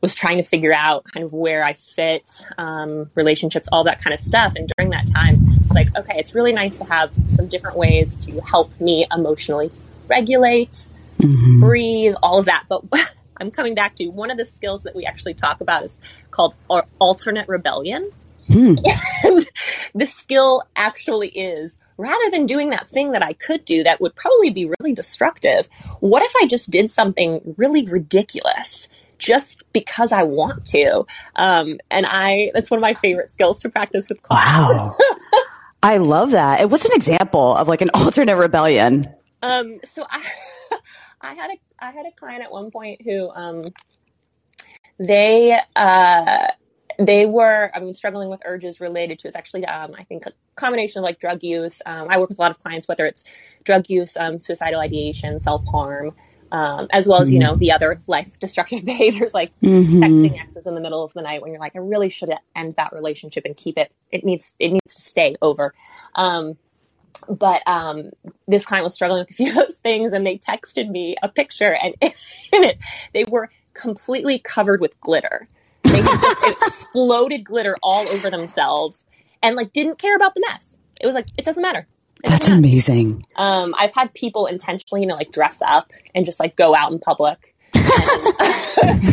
was 0.00 0.14
trying 0.14 0.36
to 0.36 0.44
figure 0.44 0.72
out 0.72 1.04
kind 1.04 1.24
of 1.24 1.32
where 1.32 1.64
I 1.64 1.72
fit, 1.72 2.30
um, 2.58 3.10
relationships, 3.16 3.68
all 3.72 3.84
that 3.84 4.00
kind 4.00 4.14
of 4.14 4.20
stuff. 4.20 4.54
And 4.54 4.70
during 4.76 4.90
that 4.90 5.08
time, 5.12 5.38
it's 5.62 5.72
like, 5.72 5.94
okay, 5.96 6.14
it's 6.16 6.32
really 6.32 6.52
nice 6.52 6.78
to 6.78 6.84
have 6.84 7.10
some 7.26 7.48
different 7.48 7.76
ways 7.76 8.16
to 8.18 8.40
help 8.40 8.80
me 8.80 9.04
emotionally 9.12 9.72
regulate, 10.06 10.86
mm-hmm. 11.18 11.60
breathe, 11.60 12.14
all 12.22 12.38
of 12.38 12.44
that. 12.44 12.64
But 12.68 12.84
I'm 13.38 13.50
coming 13.50 13.74
back 13.74 13.96
to 13.96 14.06
one 14.06 14.30
of 14.30 14.36
the 14.36 14.46
skills 14.46 14.82
that 14.82 14.94
we 14.94 15.06
actually 15.06 15.34
talk 15.34 15.60
about 15.60 15.84
is 15.84 15.96
called 16.30 16.54
alternate 17.00 17.48
rebellion. 17.48 18.12
Hmm. 18.56 18.76
And 19.22 19.46
the 19.94 20.06
skill 20.06 20.62
actually 20.76 21.28
is 21.28 21.76
rather 21.98 22.30
than 22.30 22.46
doing 22.46 22.70
that 22.70 22.88
thing 22.88 23.12
that 23.12 23.22
I 23.22 23.32
could 23.34 23.64
do 23.64 23.82
that 23.84 24.00
would 24.00 24.14
probably 24.14 24.50
be 24.50 24.70
really 24.78 24.94
destructive, 24.94 25.68
what 26.00 26.22
if 26.22 26.32
I 26.40 26.46
just 26.46 26.70
did 26.70 26.90
something 26.90 27.54
really 27.58 27.84
ridiculous? 27.86 28.88
Just 29.18 29.62
because 29.72 30.12
I 30.12 30.22
want 30.22 30.66
to. 30.66 31.06
Um, 31.34 31.78
and 31.90 32.06
I, 32.08 32.50
that's 32.54 32.70
one 32.70 32.78
of 32.78 32.82
my 32.82 32.94
favorite 32.94 33.30
skills 33.30 33.60
to 33.60 33.68
practice 33.68 34.08
with 34.08 34.22
clients. 34.22 34.58
Wow. 34.58 34.96
I 35.82 35.98
love 35.98 36.32
that. 36.32 36.60
And 36.60 36.70
what's 36.70 36.84
an 36.84 36.94
example 36.94 37.56
of 37.56 37.68
like 37.68 37.80
an 37.80 37.90
alternate 37.94 38.36
rebellion? 38.36 39.06
Um, 39.42 39.80
so 39.84 40.02
I, 40.08 40.22
I 41.20 41.34
had 41.34 41.50
a, 41.50 41.58
I 41.78 41.90
had 41.90 42.06
a 42.06 42.12
client 42.12 42.42
at 42.42 42.52
one 42.52 42.70
point 42.70 43.02
who, 43.02 43.30
um, 43.30 43.62
they, 44.98 45.58
uh, 45.74 46.48
they 46.98 47.26
were, 47.26 47.70
I 47.74 47.80
mean, 47.80 47.94
struggling 47.94 48.28
with 48.28 48.40
urges 48.44 48.80
related 48.80 49.18
to 49.20 49.28
it's 49.28 49.36
actually, 49.36 49.64
um, 49.66 49.94
I 49.98 50.04
think, 50.04 50.26
a 50.26 50.32
combination 50.54 51.00
of 51.00 51.04
like 51.04 51.18
drug 51.18 51.42
use. 51.42 51.80
Um, 51.84 52.08
I 52.10 52.18
work 52.18 52.28
with 52.28 52.38
a 52.38 52.42
lot 52.42 52.50
of 52.50 52.58
clients, 52.58 52.88
whether 52.88 53.06
it's 53.06 53.24
drug 53.64 53.88
use, 53.88 54.16
um, 54.16 54.38
suicidal 54.38 54.80
ideation, 54.80 55.38
self 55.40 55.64
harm, 55.66 56.14
um, 56.52 56.86
as 56.90 57.06
well 57.06 57.20
as 57.20 57.30
you 57.30 57.38
know 57.38 57.50
mm-hmm. 57.50 57.58
the 57.58 57.72
other 57.72 57.98
life 58.06 58.38
destructive 58.40 58.84
behaviors 58.84 59.34
like 59.34 59.52
mm-hmm. 59.60 60.02
texting 60.02 60.40
exes 60.40 60.66
in 60.66 60.74
the 60.74 60.80
middle 60.80 61.02
of 61.02 61.12
the 61.12 61.22
night 61.22 61.42
when 61.42 61.50
you're 61.50 61.60
like, 61.60 61.76
I 61.76 61.80
really 61.80 62.08
should 62.08 62.30
end 62.54 62.76
that 62.76 62.92
relationship 62.92 63.44
and 63.44 63.56
keep 63.56 63.78
it. 63.78 63.92
It 64.10 64.24
needs 64.24 64.54
it 64.58 64.72
needs 64.72 64.94
to 64.94 65.02
stay 65.02 65.36
over. 65.42 65.74
Um, 66.14 66.56
but 67.28 67.62
um, 67.66 68.10
this 68.46 68.64
client 68.64 68.84
was 68.84 68.94
struggling 68.94 69.20
with 69.20 69.30
a 69.30 69.34
few 69.34 69.48
of 69.50 69.54
those 69.54 69.76
things, 69.76 70.12
and 70.12 70.26
they 70.26 70.38
texted 70.38 70.88
me 70.88 71.14
a 71.22 71.28
picture, 71.28 71.74
and 71.74 71.94
in 72.02 72.64
it 72.64 72.78
they 73.12 73.24
were 73.24 73.50
completely 73.74 74.38
covered 74.38 74.80
with 74.80 74.98
glitter. 75.00 75.48
They 75.90 76.02
just 76.02 76.66
exploded 76.66 77.44
glitter 77.44 77.76
all 77.82 78.08
over 78.08 78.30
themselves 78.30 79.04
and 79.42 79.56
like 79.56 79.72
didn't 79.72 79.98
care 79.98 80.16
about 80.16 80.34
the 80.34 80.40
mess. 80.48 80.76
It 81.00 81.06
was 81.06 81.14
like 81.14 81.26
it 81.36 81.44
doesn't 81.44 81.62
matter. 81.62 81.86
It 82.24 82.30
That's 82.30 82.46
doesn't 82.46 82.58
amazing. 82.58 83.24
Um, 83.36 83.74
I've 83.78 83.94
had 83.94 84.14
people 84.14 84.46
intentionally, 84.46 85.02
you 85.02 85.06
know, 85.06 85.16
like 85.16 85.32
dress 85.32 85.58
up 85.64 85.92
and 86.14 86.24
just 86.24 86.40
like 86.40 86.56
go 86.56 86.74
out 86.74 86.90
in 86.90 86.98
public. 86.98 87.54
And, 87.74 87.84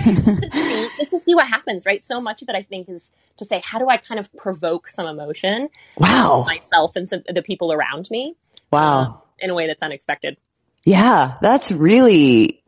just, 0.02 0.42
to 0.42 0.50
see, 0.52 0.90
just 0.98 1.12
to 1.12 1.20
see 1.20 1.36
what 1.36 1.48
happens, 1.48 1.86
right? 1.86 2.04
So 2.06 2.22
much 2.22 2.42
of 2.42 2.50
it, 2.50 2.56
I 2.56 2.64
think, 2.64 2.90
is 2.90 3.12
to 3.38 3.46
say, 3.46 3.62
how 3.64 3.78
do 3.78 3.90
I 3.90 3.98
kind 3.98 4.20
of 4.20 4.34
provoke 4.38 4.88
some 4.88 5.06
emotion? 5.06 5.70
Wow. 5.98 6.44
Myself 6.48 6.96
and 6.96 7.08
some, 7.08 7.24
the 7.28 7.42
people 7.42 7.74
around 7.74 8.10
me. 8.10 8.36
Wow. 8.72 9.00
Um, 9.00 9.18
in 9.40 9.50
a 9.50 9.54
way 9.54 9.68
that's 9.68 9.84
unexpected. 9.84 10.38
Yeah, 10.86 11.36
that's 11.42 11.72
really, 11.72 12.62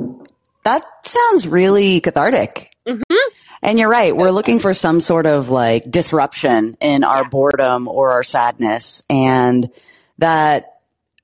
that 0.66 0.84
sounds 1.06 1.48
really 1.48 2.02
cathartic. 2.02 2.72
Mm-hmm. 2.86 3.30
And 3.62 3.80
you're 3.80 3.90
right. 3.90 4.16
We're 4.16 4.32
looking 4.32 4.60
for 4.60 4.74
some 4.74 5.00
sort 5.00 5.26
of 5.26 5.50
like 5.50 5.90
disruption 5.90 6.76
in 6.82 7.04
our 7.04 7.24
yeah. 7.24 7.30
boredom 7.30 7.88
or 7.88 8.12
our 8.12 8.24
sadness. 8.24 9.04
And 9.10 9.72
that 10.18 10.80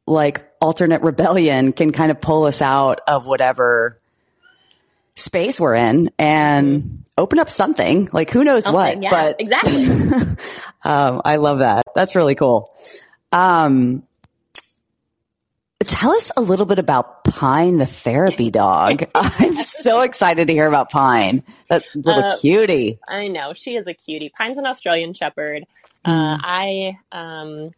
like 0.07 0.48
alternate 0.60 1.01
rebellion 1.01 1.74
can 1.74 1.91
kind 1.91 2.12
of 2.12 2.21
pull 2.21 2.45
us 2.45 2.62
out 2.62 3.01
of 3.07 3.25
whatever 3.25 4.00
space 5.15 5.60
we're 5.60 5.75
in 5.75 6.10
and 6.17 6.81
mm-hmm. 6.81 6.95
open 7.17 7.39
up 7.39 7.50
something 7.50 8.10
like 8.13 8.29
who 8.29 8.43
knows 8.43 8.63
something, 8.63 9.01
what, 9.01 9.03
yeah, 9.03 9.10
but 9.10 9.41
exactly. 9.41 9.86
um, 10.83 11.21
I 11.25 11.36
love 11.38 11.60
that. 11.60 11.86
That's 11.95 12.15
really 12.15 12.36
cool. 12.36 12.74
Um, 13.31 14.03
Tell 15.88 16.11
us 16.11 16.31
a 16.38 16.41
little 16.41 16.65
bit 16.65 16.79
about 16.79 17.23
Pine, 17.23 17.77
the 17.77 17.85
therapy 17.85 18.50
dog. 18.51 19.03
I'm 19.15 19.55
so 19.55 20.01
excited 20.01 20.47
to 20.47 20.53
hear 20.53 20.67
about 20.67 20.91
Pine, 20.91 21.43
that 21.69 21.83
little 21.95 22.23
uh, 22.23 22.38
cutie. 22.38 23.00
I 23.07 23.27
know 23.27 23.53
she 23.53 23.75
is 23.75 23.88
a 23.88 23.93
cutie. 23.93 24.31
Pine's 24.38 24.57
an 24.57 24.65
Australian 24.65 25.13
Shepherd. 25.13 25.65
Uh, 26.03 26.38
I 26.41 26.97
um, 27.11 27.71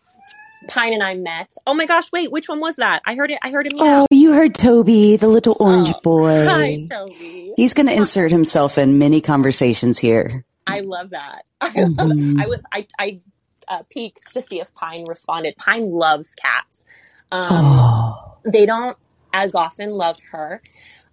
Pine 0.68 0.94
and 0.94 1.04
I 1.04 1.16
met. 1.16 1.56
Oh 1.68 1.74
my 1.74 1.86
gosh! 1.86 2.12
Wait, 2.12 2.32
which 2.32 2.48
one 2.48 2.60
was 2.60 2.78
that? 2.78 3.02
I 3.06 3.16
heard 3.16 3.32
it. 3.32 3.40
I 3.44 3.52
heard 3.52 3.68
him. 3.68 3.74
Oh, 3.76 4.08
you 4.10 4.34
heard 4.34 4.56
Toby, 4.56 5.18
the 5.18 5.28
little 5.28 5.58
orange 5.60 5.90
oh, 5.96 6.00
boy. 6.02 6.46
Hi, 6.46 6.88
Toby. 6.90 7.54
He's 7.58 7.74
going 7.74 7.88
to 7.88 7.94
insert 7.96 8.32
himself 8.32 8.78
in 8.78 8.98
many 8.98 9.22
conversations 9.22 10.00
here. 10.00 10.46
I 10.66 10.80
love 10.82 11.12
that. 11.12 11.44
I, 11.62 11.70
mm-hmm. 11.70 12.40
I 12.40 12.48
was. 12.48 12.60
I, 12.72 12.88
I 13.00 13.22
uh, 13.68 13.84
peeked 13.90 14.34
to 14.34 14.42
see 14.42 14.60
if 14.60 14.74
Pine 14.74 15.06
responded. 15.06 15.56
Pine 15.58 15.90
loves 15.90 16.34
cats. 16.36 16.83
Um, 17.34 17.48
oh. 17.50 18.38
They 18.46 18.66
don't 18.66 18.96
as 19.34 19.56
often 19.56 19.90
love 19.90 20.20
her, 20.32 20.62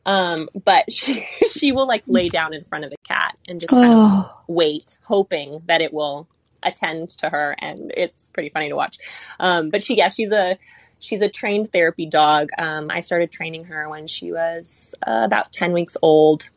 um, 0.04 0.48
but 0.64 0.92
she 0.92 1.26
she 1.52 1.72
will 1.72 1.88
like 1.88 2.04
lay 2.06 2.28
down 2.28 2.52
in 2.54 2.62
front 2.64 2.84
of 2.84 2.92
a 2.92 3.08
cat 3.08 3.36
and 3.48 3.58
just 3.58 3.70
kind 3.70 3.92
oh. 3.92 4.00
of 4.00 4.30
wait, 4.46 4.98
hoping 5.02 5.62
that 5.66 5.80
it 5.80 5.92
will 5.92 6.28
attend 6.62 7.08
to 7.08 7.30
her, 7.30 7.56
and 7.60 7.90
it's 7.96 8.28
pretty 8.28 8.50
funny 8.50 8.68
to 8.68 8.76
watch. 8.76 8.98
Um, 9.40 9.70
but 9.70 9.82
she, 9.82 9.96
yeah, 9.96 10.08
she's 10.08 10.30
a 10.30 10.58
she's 10.98 11.22
a 11.22 11.28
trained 11.28 11.72
therapy 11.72 12.06
dog. 12.06 12.50
Um, 12.58 12.90
I 12.90 13.00
started 13.00 13.32
training 13.32 13.64
her 13.64 13.88
when 13.88 14.06
she 14.06 14.30
was 14.30 14.94
uh, 15.06 15.22
about 15.24 15.52
ten 15.52 15.72
weeks 15.72 15.96
old. 16.02 16.48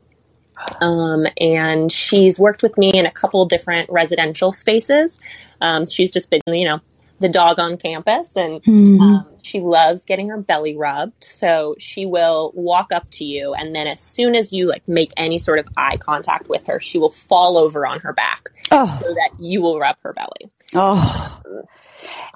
Um, 0.81 1.21
and 1.41 1.91
she's 1.91 2.37
worked 2.37 2.61
with 2.61 2.77
me 2.77 2.91
in 2.93 3.07
a 3.07 3.11
couple 3.11 3.43
different 3.45 3.89
residential 3.89 4.51
spaces. 4.51 5.19
Um, 5.59 5.87
she's 5.87 6.11
just 6.11 6.29
been, 6.29 6.41
you 6.45 6.67
know, 6.67 6.79
the 7.23 7.29
dog 7.29 7.57
on 7.57 7.77
campus 7.77 8.35
and 8.35 8.61
mm-hmm. 8.63 9.01
um, 9.01 9.25
she 9.41 9.61
loves 9.61 10.05
getting 10.05 10.27
her 10.27 10.37
belly 10.37 10.75
rubbed 10.75 11.23
so 11.23 11.73
she 11.79 12.05
will 12.05 12.51
walk 12.53 12.91
up 12.91 13.09
to 13.09 13.23
you 13.23 13.53
and 13.53 13.73
then 13.73 13.87
as 13.87 14.01
soon 14.01 14.35
as 14.35 14.51
you 14.51 14.67
like 14.67 14.85
make 14.89 15.11
any 15.15 15.39
sort 15.39 15.57
of 15.57 15.65
eye 15.77 15.95
contact 15.95 16.49
with 16.49 16.67
her 16.67 16.81
she 16.81 16.99
will 16.99 17.09
fall 17.09 17.57
over 17.57 17.87
on 17.87 17.97
her 17.99 18.11
back 18.11 18.49
oh. 18.71 18.99
so 19.01 19.13
that 19.13 19.29
you 19.39 19.61
will 19.61 19.79
rub 19.79 19.95
her 20.03 20.11
belly 20.11 20.51
oh 20.75 21.41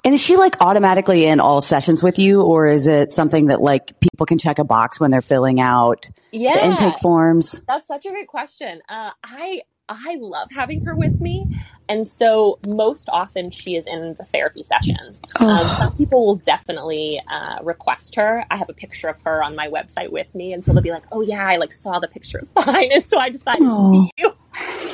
and 0.04 0.14
is 0.14 0.22
she 0.22 0.36
like 0.36 0.56
automatically 0.62 1.26
in 1.26 1.38
all 1.38 1.60
sessions 1.60 2.02
with 2.02 2.18
you 2.18 2.42
or 2.42 2.66
is 2.66 2.86
it 2.86 3.12
something 3.12 3.48
that 3.48 3.60
like 3.60 4.00
people 4.00 4.24
can 4.24 4.38
check 4.38 4.58
a 4.58 4.64
box 4.64 4.98
when 4.98 5.10
they're 5.10 5.20
filling 5.20 5.60
out 5.60 6.06
yeah. 6.32 6.54
the 6.54 6.64
intake 6.64 6.98
forms 6.98 7.60
that's 7.68 7.86
such 7.86 8.06
a 8.06 8.08
great 8.08 8.26
question 8.26 8.80
uh, 8.88 9.10
i 9.22 9.60
i 9.86 10.16
love 10.18 10.48
having 10.50 10.82
her 10.86 10.96
with 10.96 11.20
me 11.20 11.44
and 11.88 12.08
so 12.08 12.58
most 12.74 13.08
often 13.12 13.50
she 13.50 13.76
is 13.76 13.86
in 13.86 14.14
the 14.14 14.24
therapy 14.24 14.64
sessions. 14.64 15.18
Oh. 15.40 15.48
Um, 15.48 15.76
some 15.76 15.96
people 15.96 16.26
will 16.26 16.36
definitely 16.36 17.20
uh, 17.28 17.58
request 17.62 18.14
her. 18.16 18.44
I 18.50 18.56
have 18.56 18.68
a 18.68 18.74
picture 18.74 19.08
of 19.08 19.20
her 19.22 19.42
on 19.42 19.56
my 19.56 19.68
website 19.68 20.10
with 20.10 20.32
me, 20.34 20.52
and 20.52 20.64
so 20.64 20.72
they'll 20.72 20.82
be 20.82 20.90
like, 20.90 21.04
"Oh 21.12 21.20
yeah, 21.20 21.46
I 21.46 21.56
like 21.56 21.72
saw 21.72 21.98
the 21.98 22.08
picture 22.08 22.38
of 22.38 22.54
Pine, 22.54 22.90
and 22.92 23.04
so 23.04 23.18
I 23.18 23.30
decided 23.30 23.62
oh. 23.62 23.92
to 23.92 24.06
see 24.06 24.12
you." 24.18 24.34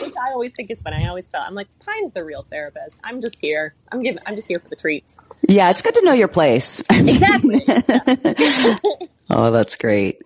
Which 0.04 0.14
I 0.20 0.32
always 0.32 0.52
think 0.52 0.70
is 0.70 0.80
funny. 0.82 1.04
I 1.04 1.08
always 1.08 1.26
tell 1.26 1.40
I'm 1.40 1.54
like, 1.54 1.68
Pine's 1.80 2.12
the 2.12 2.22
real 2.22 2.44
therapist. 2.50 2.96
I'm 3.02 3.22
just 3.22 3.40
here. 3.40 3.74
I'm 3.90 4.02
giving. 4.02 4.20
I'm 4.26 4.36
just 4.36 4.48
here 4.48 4.58
for 4.62 4.68
the 4.68 4.76
treats. 4.76 5.16
Yeah, 5.48 5.70
it's 5.70 5.82
good 5.82 5.94
to 5.94 6.02
know 6.04 6.12
your 6.12 6.28
place. 6.28 6.82
Exactly. 6.90 7.62
oh, 9.30 9.50
that's 9.50 9.76
great. 9.76 10.22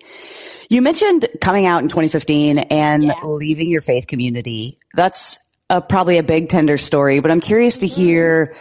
You 0.69 0.81
mentioned 0.81 1.27
coming 1.41 1.65
out 1.65 1.81
in 1.81 1.89
2015 1.89 2.59
and 2.59 3.03
yeah. 3.03 3.13
leaving 3.23 3.69
your 3.69 3.81
faith 3.81 4.07
community. 4.07 4.79
That's 4.93 5.39
a, 5.69 5.81
probably 5.81 6.17
a 6.17 6.23
big 6.23 6.49
tender 6.49 6.77
story, 6.77 7.19
but 7.19 7.31
I'm 7.31 7.41
curious 7.41 7.79
to 7.79 7.87
hear, 7.87 8.55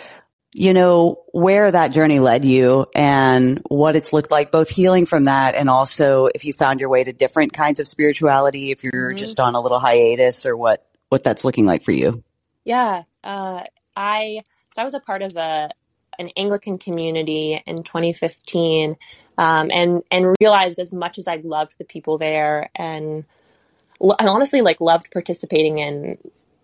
you 0.55 0.75
know, 0.75 1.23
where 1.33 1.71
that 1.71 1.93
journey 1.93 2.21
led 2.21 2.45
you 2.45 2.87
and 2.95 3.63
what 3.69 3.97
it's 3.97 4.13
looked 4.13 4.31
like, 4.31 4.51
both 4.51 4.69
healing 4.69 5.07
from 5.07 5.25
that 5.25 5.55
and 5.55 5.71
also 5.71 6.29
if 6.35 6.45
you 6.45 6.53
found 6.53 6.81
your 6.81 6.89
way 6.89 7.05
to 7.05 7.13
different 7.13 7.53
kinds 7.53 7.81
of 7.81 7.89
spirituality, 7.89 8.71
if 8.71 8.85
you're 8.85 9.11
mm-hmm. 9.11 9.17
just 9.17 9.41
on 9.41 9.55
a 9.55 9.61
little 9.61 9.79
hiatus 9.79 10.45
or 10.47 10.57
what, 10.57 10.87
what 11.09 11.23
that's 11.23 11.45
looking 11.45 11.67
like 11.67 11.83
for 11.83 11.93
you. 11.93 12.23
Yeah. 12.65 13.03
Uh, 13.25 13.65
I, 13.97 14.41
so 14.75 14.83
I 14.83 14.85
was 14.85 14.95
a 14.95 15.01
part 15.01 15.23
of 15.23 15.37
a, 15.37 15.71
an 16.19 16.31
Anglican 16.37 16.79
community 16.79 17.61
in 17.65 17.83
2015, 17.83 18.97
um, 19.39 19.71
and 19.73 20.03
and 20.11 20.35
realized 20.41 20.79
as 20.79 20.93
much 20.93 21.19
as 21.19 21.29
I 21.29 21.37
loved 21.37 21.79
the 21.79 21.85
people 21.85 22.19
there, 22.19 22.71
and 22.75 23.25
I 24.03 24.27
honestly 24.27 24.61
like 24.61 24.81
loved 24.81 25.13
participating 25.13 25.79
in 25.79 26.19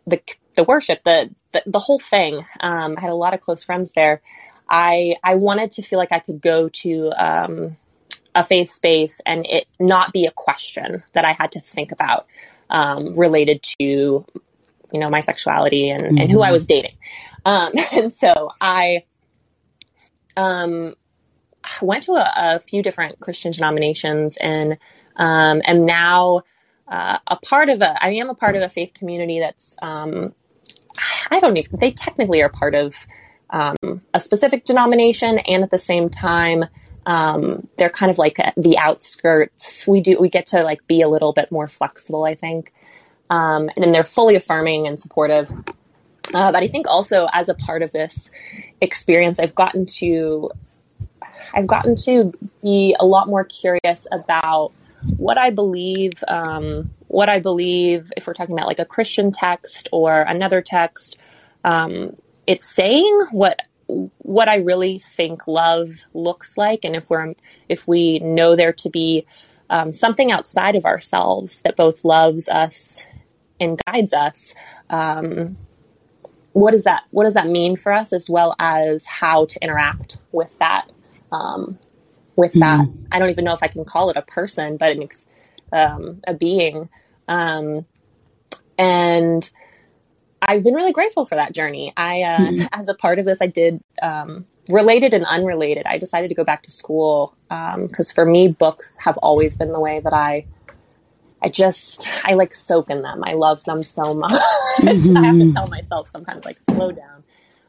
the 0.07 0.21
the 0.55 0.65
worship, 0.65 1.05
the 1.05 1.31
the, 1.53 1.63
the 1.67 1.79
whole 1.79 1.99
thing. 1.99 2.45
Um, 2.61 2.95
I 2.97 3.01
had 3.01 3.11
a 3.11 3.15
lot 3.15 3.35
of 3.35 3.41
close 3.41 3.63
friends 3.63 3.93
there. 3.93 4.21
I 4.69 5.17
I 5.23 5.35
wanted 5.37 5.71
to 5.73 5.83
feel 5.83 5.99
like 5.99 6.13
I 6.13 6.19
could 6.19 6.41
go 6.41 6.69
to 6.69 7.13
um, 7.17 7.77
a 8.35 8.45
faith 8.45 8.71
space 8.71 9.21
and 9.27 9.47
it 9.47 9.67
not 9.79 10.13
be 10.13 10.27
a 10.27 10.31
question 10.31 11.03
that 11.13 11.25
I 11.25 11.33
had 11.33 11.53
to 11.53 11.61
think 11.61 11.93
about 11.93 12.27
um, 12.71 13.15
related 13.15 13.63
to 13.63 13.85
you 13.85 15.01
know 15.01 15.11
my 15.11 15.21
sexuality 15.21 15.91
and, 15.91 16.03
mm-hmm. 16.03 16.19
and 16.19 16.31
who 16.31 16.43
I 16.43 16.53
was 16.53 16.67
dating. 16.67 16.93
Um, 17.45 17.73
and 17.93 18.13
so 18.13 18.51
I 18.61 19.03
um, 20.37 20.95
went 21.81 22.05
to 22.05 22.13
a, 22.13 22.33
a, 22.37 22.59
few 22.59 22.83
different 22.83 23.21
Christian 23.21 23.53
denominations 23.53 24.37
and 24.39 24.79
um, 25.17 25.63
am 25.65 25.85
now 25.85 26.43
uh, 26.89 27.19
a 27.27 27.37
part 27.37 27.69
of 27.69 27.81
a, 27.81 28.03
I 28.03 28.11
am 28.13 28.31
a 28.31 28.35
part 28.35 28.57
of 28.57 28.63
a 28.63 28.69
faith 28.69 28.93
community 28.95 29.41
that's, 29.41 29.77
um, 29.83 30.35
I 31.31 31.41
don't 31.41 31.57
even, 31.57 31.79
they 31.79 31.91
technically 31.91 32.43
are 32.43 32.49
part 32.49 32.75
of 32.75 32.95
um, 33.51 34.03
a 34.13 34.21
specific 34.21 34.65
denomination, 34.65 35.39
and 35.39 35.63
at 35.63 35.71
the 35.71 35.79
same 35.79 36.09
time, 36.09 36.65
um, 37.07 37.69
they're 37.77 37.91
kind 37.91 38.11
of 38.11 38.19
like 38.19 38.39
the 38.57 38.79
outskirts. 38.79 39.87
We 39.87 40.01
do, 40.01 40.19
we 40.19 40.29
get 40.29 40.47
to 40.47 40.63
like 40.63 40.87
be 40.87 41.03
a 41.03 41.09
little 41.09 41.33
bit 41.33 41.53
more 41.53 41.69
flexible, 41.69 42.25
I 42.25 42.35
think. 42.35 42.73
Um, 43.31 43.71
and 43.75 43.85
then 43.85 43.93
they're 43.93 44.05
fully 44.05 44.37
affirming 44.37 44.87
and 44.87 44.99
supportive. 44.99 45.51
Uh, 46.33 46.53
but 46.53 46.63
I 46.63 46.69
think 46.69 46.87
also 46.89 47.29
as 47.33 47.49
a 47.49 47.55
part 47.55 47.83
of 47.83 47.93
this 47.93 48.31
experience, 48.81 49.39
I've 49.39 49.55
gotten 49.55 49.87
to 49.87 50.51
I've 51.53 51.67
gotten 51.67 51.97
to 51.97 52.33
be 52.63 52.97
a 52.99 53.05
lot 53.05 53.29
more 53.29 53.45
curious 53.45 54.07
about 54.11 54.73
what 55.17 55.39
I 55.39 55.51
believe. 55.51 56.13
Um, 56.29 56.91
what 57.09 57.29
I 57.29 57.39
believe, 57.39 58.13
if 58.17 58.27
we're 58.27 58.35
talking 58.35 58.55
about 58.55 58.67
like 58.67 58.81
a 58.81 58.85
Christian 58.85 59.31
text 59.31 59.89
or 59.93 60.23
another 60.23 60.61
text, 60.61 61.17
um, 61.65 62.17
it's 62.47 62.69
saying 62.69 63.27
what 63.31 63.61
what 63.87 64.49
I 64.49 64.57
really 64.57 64.99
think 64.99 65.47
love 65.47 65.91
looks 66.15 66.57
like, 66.57 66.85
and 66.85 66.97
if 66.97 67.11
we're 67.11 67.35
if 67.69 67.87
we 67.87 68.19
know 68.19 68.57
there 68.57 68.73
to 68.73 68.91
be 68.91 69.27
um, 69.71 69.93
something 69.93 70.33
outside 70.33 70.77
of 70.77 70.85
ourselves 70.85 71.61
that 71.63 71.77
both 71.77 72.05
loves 72.05 72.49
us 72.49 73.07
and 73.61 73.81
guides 73.87 74.13
us. 74.13 74.55
Um, 74.91 75.57
what 76.53 76.71
does 76.71 76.85
that 76.85 77.05
What 77.11 77.25
does 77.25 77.35
that 77.35 77.47
mean 77.47 77.77
for 77.77 77.93
us, 77.93 78.13
as 78.13 78.31
well 78.31 78.55
as 78.59 79.05
how 79.05 79.47
to 79.47 79.63
interact 79.63 80.19
with 80.33 80.59
that? 80.59 80.89
With 82.37 82.53
that, 82.55 82.81
mm-hmm. 82.81 83.05
I 83.13 83.19
don't 83.19 83.31
even 83.31 83.45
know 83.45 83.55
if 83.55 83.63
I 83.63 83.69
can 83.69 83.85
call 83.85 84.11
it 84.11 84.17
a 84.17 84.23
person, 84.23 84.77
but 84.77 84.91
an 84.91 85.09
um, 85.73 86.21
a 86.27 86.35
being. 86.35 86.89
Um, 87.29 87.87
and 88.79 89.51
I've 90.43 90.63
been 90.63 90.75
really 90.75 90.93
grateful 90.93 91.25
for 91.25 91.37
that 91.37 91.53
journey. 91.53 91.93
I, 91.97 92.23
uh, 92.23 92.39
mm-hmm. 92.39 92.67
as 92.73 92.89
a 92.89 92.95
part 92.95 93.19
of 93.19 93.25
this, 93.25 93.39
I 93.41 93.47
did 93.47 93.83
um, 94.03 94.47
related 94.69 95.15
and 95.15 95.25
unrelated. 95.25 95.87
I 95.87 95.99
decided 95.99 96.29
to 96.29 96.35
go 96.35 96.45
back 96.45 96.63
to 96.65 96.71
school 96.71 97.35
because 97.49 98.11
um, 98.11 98.15
for 98.15 98.25
me, 98.25 98.49
books 98.49 98.97
have 98.99 99.17
always 99.19 99.57
been 99.57 99.73
the 99.73 99.81
way 99.81 100.01
that 100.01 100.13
I, 100.13 100.47
I 101.43 101.49
just, 101.49 102.07
I 102.25 102.35
like 102.35 102.55
soak 102.55 102.91
in 102.91 103.03
them. 103.03 103.23
I 103.25 103.35
love 103.35 103.65
them 103.65 103.83
so 103.83 104.15
much. 104.15 104.33
Mm-hmm. 104.81 105.17
I 105.17 105.27
have 105.27 105.39
to 105.39 105.53
tell 105.53 105.69
myself 105.69 106.11
sometimes, 106.11 106.45
like, 106.45 106.59
slow 106.71 106.91
down. 106.91 107.14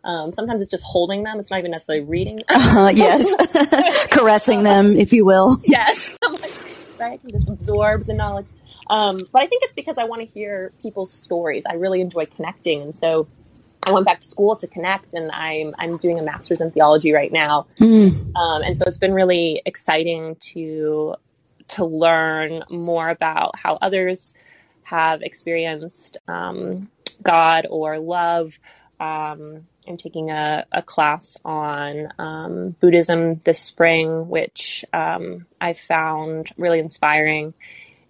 Um, 0.05 0.31
sometimes 0.31 0.61
it's 0.61 0.69
just 0.69 0.83
holding 0.83 1.23
them. 1.23 1.39
It's 1.39 1.49
not 1.49 1.57
even 1.59 1.71
necessarily 1.71 2.05
reading. 2.05 2.39
uh, 2.47 2.91
yes, 2.95 4.07
caressing 4.11 4.63
them, 4.63 4.95
if 4.95 5.11
you 5.11 5.25
will. 5.25 5.57
Yes, 5.65 6.15
like, 6.23 7.01
I 7.01 7.17
can 7.17 7.29
just 7.31 7.49
absorb 7.49 8.05
the 8.05 8.13
knowledge. 8.13 8.45
Um, 8.87 9.27
but 9.31 9.41
I 9.41 9.47
think 9.47 9.63
it's 9.63 9.73
because 9.73 9.97
I 9.97 10.03
want 10.03 10.21
to 10.21 10.27
hear 10.27 10.71
people's 10.79 11.11
stories. 11.11 11.63
I 11.67 11.73
really 11.73 12.01
enjoy 12.01 12.27
connecting, 12.27 12.83
and 12.83 12.95
so 12.95 13.27
I 13.83 13.91
went 13.91 14.05
back 14.05 14.21
to 14.21 14.27
school 14.27 14.55
to 14.57 14.67
connect, 14.67 15.15
and 15.15 15.31
I'm 15.31 15.73
I'm 15.79 15.97
doing 15.97 16.19
a 16.19 16.23
master's 16.23 16.61
in 16.61 16.69
theology 16.69 17.11
right 17.11 17.31
now, 17.31 17.65
mm. 17.79 18.35
um, 18.35 18.61
and 18.61 18.77
so 18.77 18.85
it's 18.85 18.99
been 18.99 19.13
really 19.13 19.59
exciting 19.65 20.35
to 20.53 21.15
to 21.69 21.85
learn 21.85 22.63
more 22.69 23.09
about 23.09 23.57
how 23.57 23.79
others 23.81 24.35
have 24.83 25.23
experienced 25.23 26.17
um, 26.27 26.91
God 27.23 27.65
or 27.71 27.97
love. 27.97 28.59
Um, 28.99 29.65
I'm 29.87 29.97
taking 29.97 30.31
a, 30.31 30.65
a 30.71 30.81
class 30.81 31.37
on 31.45 32.09
um, 32.17 32.75
Buddhism 32.79 33.41
this 33.43 33.59
spring, 33.59 34.27
which 34.29 34.83
um, 34.93 35.45
I 35.61 35.73
found 35.73 36.51
really 36.57 36.79
inspiring 36.79 37.53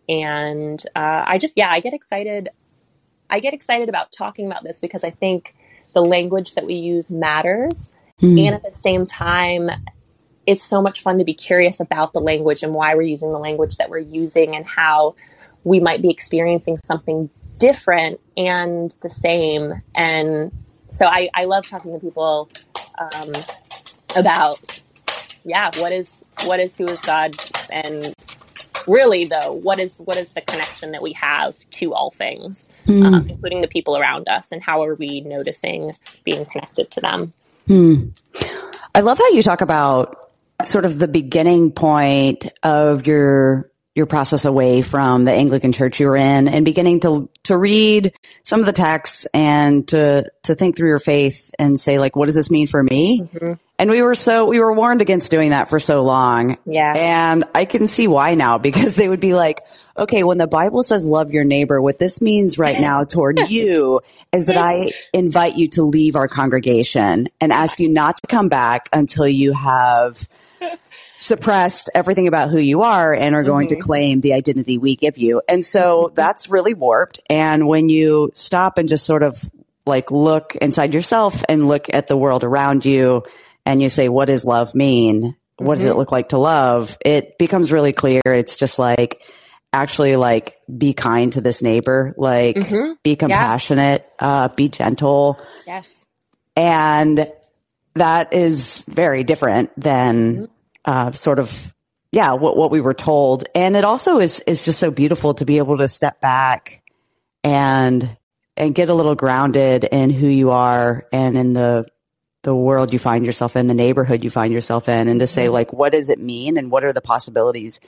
and 0.08 0.84
uh, 0.96 1.24
I 1.26 1.38
just, 1.38 1.54
yeah, 1.56 1.70
I 1.70 1.80
get 1.80 1.94
excited. 1.94 2.50
I 3.30 3.40
get 3.40 3.54
excited 3.54 3.90
about 3.90 4.12
talking 4.12 4.46
about 4.46 4.64
this 4.64 4.80
because 4.80 5.04
I 5.04 5.10
think 5.10 5.56
the 5.94 6.02
language 6.02 6.54
that 6.56 6.66
we 6.66 6.76
use 6.76 7.10
matters. 7.10 7.92
Mm. 8.22 8.46
And 8.46 8.56
at 8.56 8.64
the 8.64 8.78
same 8.78 9.06
time, 9.06 9.70
it's 10.46 10.64
so 10.64 10.82
much 10.82 11.02
fun 11.02 11.18
to 11.18 11.26
be 11.26 11.34
curious 11.34 11.80
about 11.80 12.14
the 12.14 12.20
language 12.20 12.62
and 12.64 12.74
why 12.74 12.96
we're 12.96 13.02
using 13.02 13.32
the 13.32 13.40
language 13.40 13.78
that 13.78 13.90
we're 13.90 13.98
using 13.98 14.56
and 14.56 14.66
how 14.66 15.16
we 15.64 15.80
might 15.80 16.02
be 16.02 16.10
experiencing 16.10 16.78
something 16.78 17.30
different 17.58 18.20
and 18.38 18.94
the 19.02 19.10
same. 19.10 19.82
And 19.96 20.52
so 20.96 21.06
I, 21.06 21.30
I 21.34 21.44
love 21.44 21.68
talking 21.68 21.92
to 21.92 22.00
people 22.00 22.50
um, 22.98 23.34
about, 24.16 24.82
yeah, 25.44 25.70
what 25.78 25.92
is 25.92 26.24
what 26.46 26.62
is 26.62 26.76
who 26.78 26.86
is 26.86 27.00
God 27.02 27.36
and 27.70 28.14
really 28.88 29.26
though 29.26 29.52
what 29.52 29.80
is 29.80 29.98
what 30.00 30.16
is 30.16 30.30
the 30.30 30.42
connection 30.42 30.92
that 30.92 31.02
we 31.02 31.12
have 31.14 31.58
to 31.72 31.94
all 31.94 32.12
things 32.12 32.70
mm. 32.86 33.04
um, 33.04 33.28
including 33.28 33.62
the 33.62 33.68
people 33.68 33.98
around 33.98 34.28
us 34.28 34.52
and 34.52 34.62
how 34.62 34.84
are 34.84 34.94
we 34.96 35.22
noticing 35.22 35.92
being 36.24 36.46
connected 36.46 36.92
to 36.92 37.02
them 37.02 37.34
mm. 37.68 38.16
i 38.94 39.00
love 39.00 39.18
how 39.18 39.28
you 39.30 39.42
talk 39.42 39.62
about 39.62 40.30
sort 40.64 40.86
of 40.86 41.00
the 41.00 41.08
beginning 41.08 41.72
point 41.72 42.46
of 42.62 43.08
your 43.08 43.72
your 43.96 44.06
process 44.06 44.44
away 44.44 44.82
from 44.82 45.24
the 45.24 45.32
Anglican 45.32 45.72
church 45.72 46.02
you 46.02 46.08
were 46.08 46.18
in 46.18 46.48
and 46.50 46.66
beginning 46.66 47.00
to 47.00 47.30
to 47.44 47.58
read 47.58 48.14
some 48.44 48.60
of 48.60 48.66
the 48.66 48.74
texts 48.74 49.26
and 49.34 49.88
to 49.88 50.30
to 50.44 50.54
think 50.54 50.76
through 50.76 50.90
your 50.90 51.00
faith 51.00 51.56
and 51.58 51.80
say 51.80 51.98
like 51.98 52.16
what 52.16 52.26
does 52.26 52.36
this 52.36 52.52
mean 52.52 52.68
for 52.68 52.84
me? 52.84 53.22
Mm-hmm. 53.22 53.54
And 53.80 53.90
we 53.90 54.02
were 54.02 54.16
so 54.16 54.46
we 54.46 54.60
were 54.60 54.74
warned 54.74 55.02
against 55.02 55.32
doing 55.32 55.52
that 55.52 55.70
for 55.70 55.80
so 55.80 56.04
long. 56.04 56.58
Yeah. 56.66 56.94
And 56.96 57.46
I 57.56 57.66
can 57.66 57.88
see 57.88 58.08
why 58.08 58.36
now 58.36 58.58
because 58.58 58.96
they 58.96 59.08
would 59.08 59.20
be 59.22 59.34
like, 59.34 59.62
okay, 59.98 60.24
when 60.24 60.38
the 60.38 60.48
Bible 60.48 60.84
says 60.84 61.08
love 61.08 61.32
your 61.32 61.46
neighbor, 61.46 61.82
what 61.82 61.98
this 61.98 62.22
means 62.22 62.58
right 62.58 62.80
now 62.80 63.06
toward 63.06 63.40
you 63.50 64.02
is 64.34 64.48
that 64.48 64.58
I 64.58 64.92
invite 65.14 65.56
you 65.56 65.70
to 65.70 65.84
leave 65.84 66.18
our 66.18 66.28
congregation 66.28 67.30
and 67.40 67.54
ask 67.54 67.80
you 67.80 67.88
not 67.90 68.18
to 68.18 68.28
come 68.28 68.50
back 68.50 68.90
until 68.92 69.28
you 69.28 69.54
have 69.54 70.28
suppressed 71.16 71.90
everything 71.96 72.28
about 72.28 72.50
who 72.50 72.60
you 72.60 72.82
are 72.82 73.14
and 73.14 73.36
are 73.36 73.44
going 73.44 73.68
mm-hmm. 73.68 73.78
to 73.78 73.82
claim 73.82 74.22
the 74.22 74.34
identity 74.34 74.78
we 74.78 74.96
give 74.96 75.18
you. 75.18 75.42
And 75.48 75.66
so 75.66 76.06
mm-hmm. 76.06 76.16
that's 76.16 76.50
really 76.50 76.74
warped. 76.74 77.20
And 77.30 77.68
when 77.68 77.90
you 77.90 78.32
stop 78.34 78.78
and 78.78 78.90
just 78.90 79.06
sort 79.06 79.24
of 79.24 79.36
like 79.86 80.12
look 80.12 80.56
inside 80.58 80.94
yourself 80.94 81.44
and 81.48 81.68
look 81.68 81.94
at 81.94 82.08
the 82.08 82.18
world 82.18 82.44
around 82.44 82.86
you 82.86 83.24
and 83.66 83.82
you 83.82 83.90
say, 83.90 84.10
what 84.10 84.26
does 84.26 84.44
love 84.44 84.76
mean? 84.76 85.36
What 85.58 85.66
mm-hmm. 85.66 85.74
does 85.74 85.86
it 85.86 85.90
mm-hmm. 85.90 86.00
look 86.00 86.12
like 86.12 86.30
to 86.30 86.38
love? 86.38 86.98
It 87.06 87.38
becomes 87.38 87.72
really 87.72 87.94
clear. 87.94 88.22
It's 88.26 88.56
just 88.56 88.78
like, 88.78 89.22
actually 89.74 90.16
like 90.16 90.56
be 90.78 90.94
kind 90.94 91.34
to 91.34 91.42
this 91.42 91.62
neighbor, 91.62 92.14
like 92.16 92.56
mm-hmm. 92.56 92.94
be 93.04 93.18
compassionate, 93.18 94.10
yeah. 94.22 94.28
uh, 94.28 94.48
be 94.48 94.70
gentle. 94.70 95.38
Yes. 95.68 96.06
And 96.56 97.30
that 97.96 98.32
is 98.32 98.86
very 98.88 99.26
different 99.26 99.72
than 99.78 100.36
mm-hmm 100.36 100.46
uh, 100.86 101.12
sort 101.12 101.40
of 101.40 101.74
yeah 102.12 102.34
what 102.34 102.56
what 102.58 102.72
we 102.72 102.82
were 102.82 102.94
told. 102.94 103.46
And 103.54 103.76
it 103.76 103.84
also 103.84 104.20
is 104.20 104.40
is 104.42 104.66
just 104.66 104.80
so 104.80 104.92
beautiful 104.92 105.34
to 105.36 105.46
be 105.46 105.58
able 105.58 105.78
to 105.78 105.88
step 105.88 106.22
back 106.22 106.84
and 107.44 108.18
and 108.58 108.74
get 108.74 108.90
a 108.90 108.94
little 108.94 109.16
grounded 109.16 109.84
in 109.84 110.10
who 110.10 110.28
you 110.28 110.52
are 110.52 111.06
and 111.12 111.38
in 111.38 111.54
the 111.54 111.86
the 112.44 112.56
world 112.56 112.94
you 112.94 113.00
find 113.00 113.26
yourself 113.26 113.56
in 113.56 113.68
the 113.68 113.74
neighborhood 113.74 114.24
you 114.24 114.30
find 114.30 114.54
yourself 114.54 114.88
in 114.88 115.08
and 115.08 115.20
to 115.20 115.26
say 115.26 115.50
like 115.50 115.74
what 115.74 115.94
does 115.94 116.10
it 116.10 116.20
mean 116.20 116.58
and 116.58 116.70
what 116.70 116.84
are 116.84 116.94
the 116.94 117.02
possibilities 117.02 117.80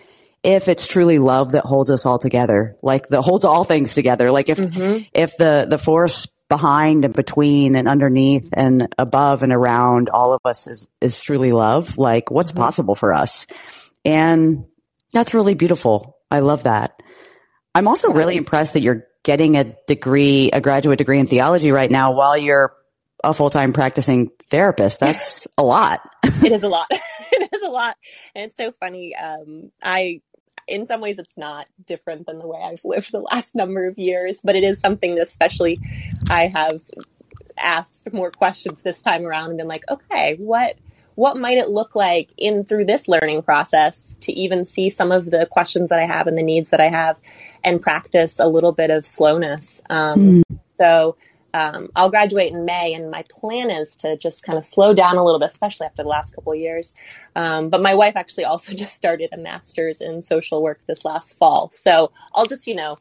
if 0.44 0.68
it's 0.68 0.88
truly 0.88 1.20
love 1.20 1.52
that 1.52 1.66
holds 1.66 1.90
us 1.90 2.06
all 2.06 2.18
together 2.18 2.76
like 2.82 3.08
that 3.10 3.22
holds 3.22 3.46
all 3.46 3.64
things 3.64 3.94
together. 3.94 4.32
Like 4.32 4.50
if 4.50 4.58
mm-hmm. 4.58 5.04
if 5.14 5.38
the 5.38 5.68
the 5.70 5.78
force 5.78 6.28
behind 6.50 7.06
and 7.06 7.14
between 7.14 7.76
and 7.76 7.88
underneath 7.88 8.50
and 8.54 8.94
above 8.98 9.44
and 9.44 9.52
around 9.52 10.10
all 10.10 10.34
of 10.34 10.42
us 10.46 10.68
is, 10.68 10.88
is 11.02 11.20
truly 11.20 11.52
love. 11.52 11.98
Like 11.98 12.32
what's 12.32 12.52
mm-hmm. 12.52 12.62
possible 12.62 12.96
for 12.96 13.14
us. 13.14 13.48
And 14.06 14.66
that's 15.12 15.34
really 15.34 15.56
beautiful. 15.56 16.18
I 16.32 16.40
love 16.40 16.64
that. 16.64 17.02
I'm 17.76 17.88
also 17.88 18.12
really 18.12 18.38
impressed 18.38 18.74
that 18.74 18.82
you're 18.82 19.06
getting 19.24 19.56
a 19.58 19.76
degree, 19.88 20.50
a 20.52 20.62
graduate 20.62 20.98
degree 20.98 21.20
in 21.20 21.28
theology 21.28 21.72
right 21.72 21.92
now 21.92 22.14
while 22.14 22.38
you're 22.38 22.74
a 23.24 23.34
full-time 23.34 23.74
practicing 23.74 24.32
therapist. 24.50 25.00
That's 25.00 25.48
a 25.58 25.64
lot. 25.64 26.02
it 26.24 26.52
is 26.52 26.64
a 26.64 26.70
lot. 26.70 26.88
it 27.32 27.50
is 27.54 27.62
a 27.62 27.70
lot. 27.70 27.98
And 28.36 28.46
it's 28.46 28.58
so 28.58 28.72
funny. 28.72 29.16
Um, 29.16 29.72
I 29.84 30.22
in 30.68 30.86
some 30.86 31.02
ways 31.02 31.18
it's 31.18 31.38
not 31.38 31.70
different 31.86 32.26
than 32.26 32.40
the 32.40 32.48
way 32.48 32.60
I've 32.62 32.84
lived 32.84 33.12
the 33.12 33.20
last 33.20 33.56
number 33.56 33.88
of 33.88 33.98
years, 33.98 34.40
but 34.44 34.56
it 34.56 34.64
is 34.64 34.80
something 34.80 35.16
that 35.16 35.24
especially 35.24 35.80
I 36.30 36.48
have 36.48 36.82
asked 37.60 38.12
more 38.14 38.32
questions 38.32 38.82
this 38.82 39.02
time 39.02 39.26
around 39.26 39.50
and 39.50 39.58
been 39.58 39.68
like, 39.68 39.84
okay, 39.90 40.36
what 40.38 40.78
what 41.16 41.36
might 41.36 41.58
it 41.58 41.70
look 41.70 41.96
like 41.96 42.32
in 42.38 42.64
through 42.64 42.86
this 42.86 43.08
learning 43.08 43.42
process 43.42 44.16
to 44.22 44.32
even 44.34 44.66
see 44.66 44.92
some 44.92 45.12
of 45.12 45.26
the 45.32 45.48
questions 45.48 45.90
that 45.90 46.00
I 46.00 46.06
have 46.06 46.28
and 46.28 46.38
the 46.38 46.44
needs 46.44 46.70
that 46.70 46.80
I 46.80 46.90
have 46.90 47.20
and 47.64 47.82
practice 47.82 48.40
a 48.40 48.48
little 48.48 48.72
bit 48.72 48.92
of 48.92 49.04
slowness. 49.04 49.82
Um, 49.90 50.44
mm. 50.44 50.60
So 50.80 51.18
um, 51.58 51.90
I'll 51.96 52.10
graduate 52.10 52.54
in 52.54 52.66
May, 52.66 52.94
and 52.94 53.10
my 53.10 53.24
plan 53.30 53.72
is 53.72 53.96
to 53.98 54.16
just 54.18 54.44
kind 54.44 54.60
of 54.60 54.66
slow 54.66 54.94
down 54.94 55.18
a 55.18 55.24
little 55.24 55.40
bit, 55.40 55.50
especially 55.50 55.88
after 55.88 56.04
the 56.04 56.10
last 56.10 56.36
couple 56.36 56.54
of 56.54 56.60
years. 56.60 56.94
Um, 57.36 57.70
but 57.70 57.82
my 57.82 57.96
wife 57.96 58.16
actually 58.16 58.46
also 58.46 58.74
just 58.84 58.96
started 58.96 59.30
a 59.34 59.38
master's 59.38 60.00
in 60.00 60.22
social 60.22 60.62
work 60.62 60.80
this 60.88 61.04
last 61.04 61.36
fall, 61.38 61.72
so 61.74 62.12
I'll 62.36 62.46
just 62.46 62.68
you 62.68 62.76
know 62.76 62.98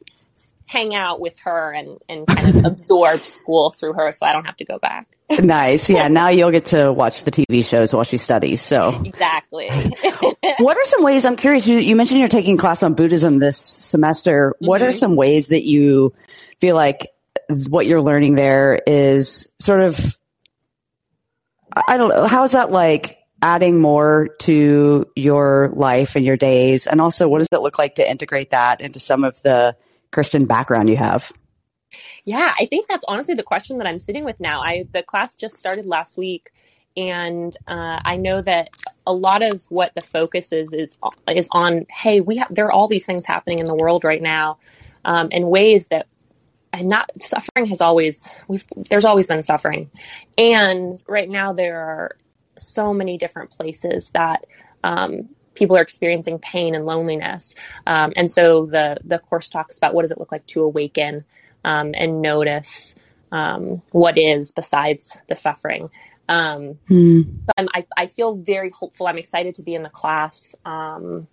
hang 0.69 0.95
out 0.95 1.21
with 1.21 1.39
her 1.41 1.73
and 1.73 1.99
and 2.09 2.27
kind 2.27 2.57
of 2.57 2.65
absorb 2.73 3.21
school 3.21 3.73
through 3.73 3.93
her, 3.93 4.13
so 4.13 4.25
I 4.25 4.33
don't 4.33 4.47
have 4.47 4.57
to 4.57 4.65
go 4.65 4.79
back. 4.79 5.07
nice, 5.31 5.91
yeah. 5.91 6.09
Now 6.17 6.29
you'll 6.29 6.51
get 6.51 6.67
to 6.67 6.93
watch 6.93 7.25
the 7.25 7.31
TV 7.31 7.69
shows 7.69 7.93
while 7.93 8.05
she 8.05 8.17
studies. 8.17 8.63
So 8.63 9.01
exactly. 9.05 9.69
what 10.59 10.77
are 10.79 10.85
some 10.85 11.03
ways? 11.03 11.27
I'm 11.27 11.37
curious. 11.37 11.67
You, 11.67 11.77
you 11.77 11.95
mentioned 11.95 12.21
you're 12.21 12.29
taking 12.29 12.57
class 12.57 12.83
on 12.83 12.95
Buddhism 12.95 13.39
this 13.39 13.59
semester. 13.59 14.55
What 14.61 14.81
mm-hmm. 14.81 14.89
are 14.89 14.93
some 14.93 15.17
ways 15.17 15.49
that 15.49 15.65
you 15.65 16.15
feel 16.61 16.75
like 16.75 17.07
what 17.69 17.87
you're 17.87 18.03
learning 18.03 18.35
there 18.35 18.81
is 18.87 19.53
sort 19.61 19.81
of, 19.81 20.19
I 21.89 21.97
don't 21.97 22.09
know, 22.09 22.27
how's 22.27 22.53
that 22.53 22.71
like 22.71 23.19
adding 23.43 23.81
more 23.81 24.29
to 24.41 25.07
your 25.15 25.71
life 25.75 26.17
and 26.17 26.25
your 26.25 26.37
days? 26.37 26.87
And 26.87 27.01
also, 27.01 27.29
what 27.29 27.41
does 27.41 27.49
it 27.53 27.61
look 27.61 27.79
like 27.79 27.97
to 27.97 28.09
integrate 28.09 28.51
that 28.51 28.81
into 28.81 28.99
some 28.99 29.25
of 29.25 29.41
the 29.43 29.77
Christian 30.13 30.47
background 30.47 30.89
you 30.89 30.97
have? 30.97 31.33
Yeah, 32.25 32.53
I 32.59 32.67
think 32.67 32.89
that's 32.89 33.05
honestly 33.07 33.35
the 33.35 33.43
question 33.43 33.79
that 33.79 33.87
I'm 33.87 33.99
sitting 33.99 34.25
with 34.25 34.41
now. 34.41 34.61
I 34.61 34.87
the 34.91 35.03
class 35.03 35.37
just 35.37 35.57
started 35.57 35.87
last 35.87 36.17
week, 36.17 36.51
and 36.97 37.57
uh, 37.69 38.01
I 38.05 38.17
know 38.17 38.43
that 38.43 38.71
a 39.07 39.13
lot 39.13 39.43
of 39.43 39.65
what 39.69 39.95
the 39.95 40.01
focus 40.01 40.53
is 40.53 40.73
is 40.73 40.97
is 41.29 41.49
on. 41.53 41.87
Hey, 41.89 42.21
we 42.21 42.37
have 42.39 42.49
there 42.51 42.67
are 42.67 42.73
all 42.73 42.89
these 42.89 43.07
things 43.07 43.25
happening 43.25 43.61
in 43.61 43.67
the 43.67 43.77
world 43.77 44.03
right 44.03 44.21
now, 44.21 44.59
um, 45.05 45.29
in 45.31 45.47
ways 45.47 45.87
that 45.89 46.09
and 46.73 46.89
not 46.89 47.11
suffering 47.21 47.67
has 47.67 47.81
always 47.81 48.29
we've 48.49 48.65
there's 48.91 49.05
always 49.05 49.27
been 49.27 49.43
suffering, 49.43 49.91
and 50.37 51.03
right 51.09 51.29
now 51.29 51.53
there 51.53 51.81
are 51.81 52.17
so 52.57 52.93
many 52.93 53.19
different 53.19 53.51
places 53.51 54.11
that 54.11 54.47
um, 54.85 55.29
people 55.55 55.77
are 55.77 55.83
experiencing 55.83 56.39
pain 56.39 56.75
and 56.75 56.87
loneliness. 56.87 57.55
Um, 57.87 58.13
and 58.17 58.31
so 58.31 58.67
the 58.67 58.99
the 59.05 59.19
course 59.19 59.49
talks 59.49 59.77
about 59.79 59.95
what 59.95 60.03
does 60.03 60.11
it 60.11 60.19
look 60.19 60.33
like 60.33 60.47
to 60.49 60.63
awaken 60.63 61.25
um, 61.65 61.95
and 61.97 62.23
notice 62.23 62.95
um, 63.33 63.83
what 63.91 64.19
is 64.19 64.53
besides 64.53 65.17
the 65.29 65.37
suffering. 65.37 65.91
Um, 66.29 66.79
mm. 66.89 67.39
I, 67.57 67.87
I 67.97 68.07
feel 68.07 68.35
very 68.37 68.71
hopeful. 68.71 69.07
I'm 69.07 69.19
excited 69.19 69.55
to 69.57 69.63
be 69.63 69.75
in 69.75 69.83
the 69.83 69.91
class 69.91 70.55
um, 70.65 71.29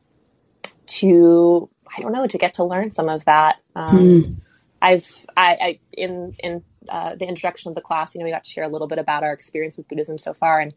to 0.86 1.70
I 1.96 2.02
don't 2.02 2.12
know 2.12 2.28
to 2.28 2.38
get 2.38 2.56
to 2.56 2.64
learn 2.64 2.92
some 2.92 3.10
of 3.10 3.26
that. 3.26 3.58
Mm. 3.76 4.38
I've 4.84 5.26
I, 5.38 5.58
I 5.62 5.80
in 5.94 6.36
in 6.40 6.64
uh, 6.90 7.16
the 7.16 7.26
introduction 7.26 7.70
of 7.70 7.76
the 7.76 7.82
class, 7.82 8.14
you 8.14 8.20
know, 8.20 8.26
we 8.26 8.32
got 8.32 8.44
to 8.44 8.50
share 8.50 8.66
a 8.66 8.68
little 8.68 8.88
bit 8.88 9.00
about 9.00 9.24
our 9.24 9.32
experience 9.32 9.78
with 9.78 9.88
Buddhism 9.88 10.18
so 10.18 10.34
far, 10.34 10.60
and 10.60 10.74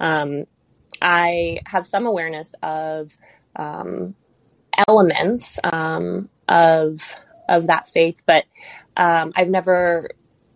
um, 0.00 0.44
I 1.00 1.60
have 1.64 1.86
some 1.86 2.06
awareness 2.06 2.54
of 2.60 3.16
um, 3.54 4.16
elements 4.88 5.60
um, 5.62 6.28
of 6.48 7.16
of 7.48 7.68
that 7.68 7.88
faith, 7.88 8.20
but 8.26 8.44
um, 8.96 9.32
I've 9.36 9.48
never 9.48 10.10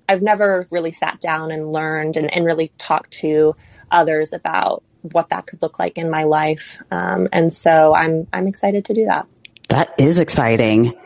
I've 0.09 0.22
never 0.22 0.66
really 0.72 0.90
sat 0.90 1.20
down 1.20 1.53
and 1.53 1.72
learned 1.72 2.16
and, 2.16 2.35
and 2.35 2.44
really 2.44 2.72
talked 2.76 3.12
to 3.20 3.55
others 3.92 4.33
about 4.33 4.83
what 5.03 5.29
that 5.29 5.46
could 5.46 5.62
look 5.62 5.79
like 5.79 5.96
in 5.96 6.11
my 6.11 6.24
life. 6.24 6.76
Um, 6.90 7.29
and 7.33 7.53
so 7.53 7.94
I'm 7.94 8.26
I'm 8.33 8.48
excited 8.48 8.87
to 8.87 8.94
do 8.94 9.05
that. 9.05 9.29
That 9.68 9.94
is 9.96 10.18
exciting. 10.18 10.98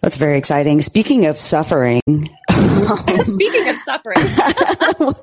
That's 0.00 0.16
very 0.16 0.38
exciting. 0.38 0.80
Speaking 0.80 1.26
of 1.26 1.38
suffering, 1.38 2.00
speaking 2.50 3.68
of 3.68 3.76
suffering, 3.84 4.16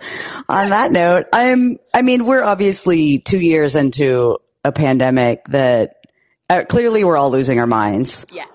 on 0.50 0.70
that 0.70 0.90
note, 0.92 1.26
I'm, 1.34 1.78
I 1.94 2.04
mean, 2.04 2.26
we're 2.26 2.44
obviously 2.44 3.18
two 3.18 3.40
years 3.40 3.76
into 3.76 4.38
a 4.64 4.72
pandemic 4.72 5.46
that 5.46 5.96
uh, 6.50 6.64
clearly 6.70 7.04
we're 7.04 7.18
all 7.18 7.32
losing 7.32 7.60
our 7.60 7.68
minds. 7.68 8.28
Yes. 8.32 8.48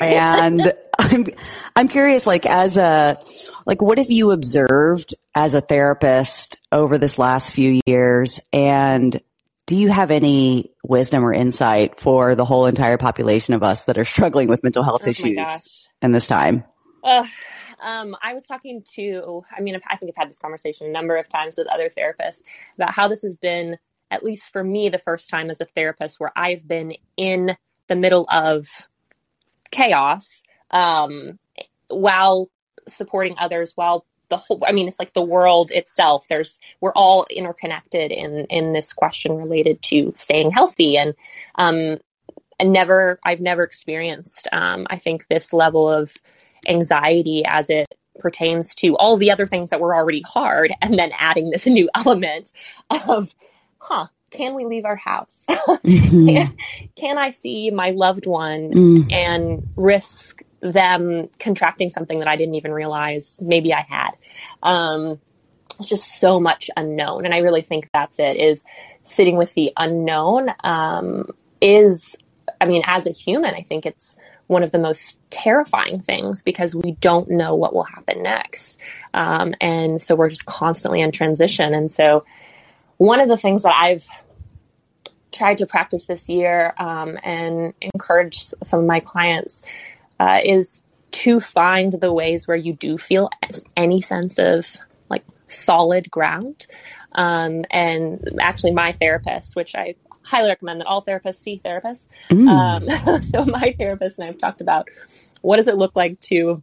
and 0.00 0.72
I'm, 0.98 1.26
I'm 1.76 1.88
curious, 1.88 2.26
like, 2.26 2.44
as 2.44 2.76
a, 2.76 3.16
like, 3.64 3.80
what 3.80 3.98
have 3.98 4.10
you 4.10 4.32
observed 4.32 5.14
as 5.36 5.54
a 5.54 5.60
therapist 5.60 6.56
over 6.72 6.98
this 6.98 7.18
last 7.18 7.52
few 7.52 7.80
years? 7.86 8.40
And 8.52 9.20
do 9.68 9.76
you 9.76 9.90
have 9.90 10.10
any 10.10 10.72
wisdom 10.82 11.22
or 11.22 11.32
insight 11.32 12.00
for 12.00 12.34
the 12.34 12.44
whole 12.46 12.64
entire 12.64 12.96
population 12.96 13.52
of 13.52 13.62
us 13.62 13.84
that 13.84 13.98
are 13.98 14.04
struggling 14.04 14.48
with 14.48 14.62
mental 14.62 14.82
health 14.82 15.02
oh 15.04 15.10
issues 15.10 15.86
in 16.00 16.12
this 16.12 16.26
time? 16.26 16.64
Uh, 17.04 17.26
um, 17.80 18.16
I 18.22 18.32
was 18.32 18.44
talking 18.44 18.82
to, 18.94 19.44
I 19.54 19.60
mean, 19.60 19.78
I 19.86 19.96
think 19.96 20.10
I've 20.10 20.22
had 20.22 20.30
this 20.30 20.38
conversation 20.38 20.86
a 20.86 20.90
number 20.90 21.16
of 21.16 21.28
times 21.28 21.58
with 21.58 21.68
other 21.68 21.90
therapists 21.90 22.42
about 22.76 22.92
how 22.92 23.08
this 23.08 23.20
has 23.20 23.36
been, 23.36 23.76
at 24.10 24.24
least 24.24 24.50
for 24.50 24.64
me, 24.64 24.88
the 24.88 24.96
first 24.96 25.28
time 25.28 25.50
as 25.50 25.60
a 25.60 25.66
therapist 25.66 26.18
where 26.18 26.32
I've 26.34 26.66
been 26.66 26.94
in 27.18 27.54
the 27.88 27.96
middle 27.96 28.26
of 28.32 28.68
chaos 29.70 30.42
um, 30.70 31.38
while 31.88 32.48
supporting 32.88 33.34
others, 33.38 33.72
while 33.74 34.06
the 34.28 34.36
whole 34.36 34.62
i 34.66 34.72
mean 34.72 34.88
it's 34.88 34.98
like 34.98 35.12
the 35.12 35.22
world 35.22 35.70
itself 35.70 36.26
there's 36.28 36.60
we're 36.80 36.92
all 36.92 37.26
interconnected 37.30 38.10
in 38.10 38.44
in 38.46 38.72
this 38.72 38.92
question 38.92 39.36
related 39.36 39.80
to 39.82 40.12
staying 40.14 40.50
healthy 40.50 40.96
and 40.96 41.14
um 41.56 41.96
and 42.58 42.72
never 42.72 43.18
i've 43.24 43.40
never 43.40 43.62
experienced 43.62 44.48
um 44.52 44.86
i 44.90 44.96
think 44.96 45.26
this 45.28 45.52
level 45.52 45.88
of 45.88 46.14
anxiety 46.68 47.44
as 47.46 47.70
it 47.70 47.86
pertains 48.18 48.74
to 48.74 48.96
all 48.96 49.16
the 49.16 49.30
other 49.30 49.46
things 49.46 49.70
that 49.70 49.80
were 49.80 49.94
already 49.94 50.22
hard 50.26 50.72
and 50.82 50.98
then 50.98 51.12
adding 51.18 51.50
this 51.50 51.66
new 51.66 51.88
element 51.94 52.52
of 52.90 53.34
huh 53.78 54.06
can 54.30 54.54
we 54.54 54.66
leave 54.66 54.84
our 54.84 54.96
house 54.96 55.44
mm-hmm. 55.48 56.26
can, 56.26 56.56
can, 56.96 57.18
i 57.18 57.30
see 57.30 57.70
my 57.70 57.90
loved 57.90 58.26
one 58.26 58.72
mm. 58.72 59.12
and 59.12 59.66
risk 59.76 60.42
them 60.60 61.28
contracting 61.38 61.90
something 61.90 62.18
that 62.18 62.28
I 62.28 62.36
didn't 62.36 62.56
even 62.56 62.72
realize 62.72 63.40
maybe 63.42 63.72
I 63.72 63.82
had. 63.82 64.10
Um, 64.62 65.20
it's 65.78 65.88
just 65.88 66.18
so 66.18 66.40
much 66.40 66.70
unknown. 66.76 67.24
And 67.24 67.34
I 67.34 67.38
really 67.38 67.62
think 67.62 67.88
that's 67.92 68.18
it 68.18 68.36
is 68.36 68.64
sitting 69.04 69.36
with 69.36 69.54
the 69.54 69.72
unknown 69.76 70.50
um, 70.64 71.30
is, 71.60 72.16
I 72.60 72.66
mean, 72.66 72.82
as 72.86 73.06
a 73.06 73.12
human, 73.12 73.54
I 73.54 73.62
think 73.62 73.86
it's 73.86 74.18
one 74.48 74.62
of 74.62 74.72
the 74.72 74.78
most 74.78 75.18
terrifying 75.30 76.00
things 76.00 76.42
because 76.42 76.74
we 76.74 76.92
don't 76.92 77.30
know 77.30 77.54
what 77.54 77.74
will 77.74 77.84
happen 77.84 78.22
next. 78.22 78.78
Um, 79.14 79.54
and 79.60 80.00
so 80.00 80.16
we're 80.16 80.30
just 80.30 80.46
constantly 80.46 81.00
in 81.00 81.12
transition. 81.12 81.74
And 81.74 81.92
so 81.92 82.24
one 82.96 83.20
of 83.20 83.28
the 83.28 83.36
things 83.36 83.62
that 83.62 83.74
I've 83.76 84.06
tried 85.30 85.58
to 85.58 85.66
practice 85.66 86.06
this 86.06 86.28
year 86.28 86.74
um, 86.78 87.18
and 87.22 87.74
encourage 87.80 88.48
some 88.62 88.80
of 88.80 88.86
my 88.86 89.00
clients 89.00 89.62
uh, 90.20 90.40
is 90.44 90.80
to 91.10 91.40
find 91.40 91.94
the 91.94 92.12
ways 92.12 92.46
where 92.46 92.56
you 92.56 92.72
do 92.72 92.98
feel 92.98 93.30
any 93.76 94.00
sense 94.00 94.38
of 94.38 94.76
like 95.08 95.24
solid 95.46 96.10
ground. 96.10 96.66
Um, 97.12 97.64
and 97.70 98.20
actually, 98.40 98.72
my 98.72 98.92
therapist, 98.92 99.56
which 99.56 99.74
I 99.74 99.94
highly 100.22 100.50
recommend 100.50 100.80
that 100.80 100.86
all 100.86 101.02
therapists 101.02 101.36
see 101.36 101.60
therapists. 101.64 102.04
Mm. 102.30 102.48
Um, 102.48 103.22
so 103.22 103.44
my 103.44 103.74
therapist 103.78 104.18
and 104.18 104.28
I've 104.28 104.38
talked 104.38 104.60
about 104.60 104.88
what 105.40 105.56
does 105.56 105.68
it 105.68 105.76
look 105.76 105.96
like 105.96 106.20
to 106.20 106.62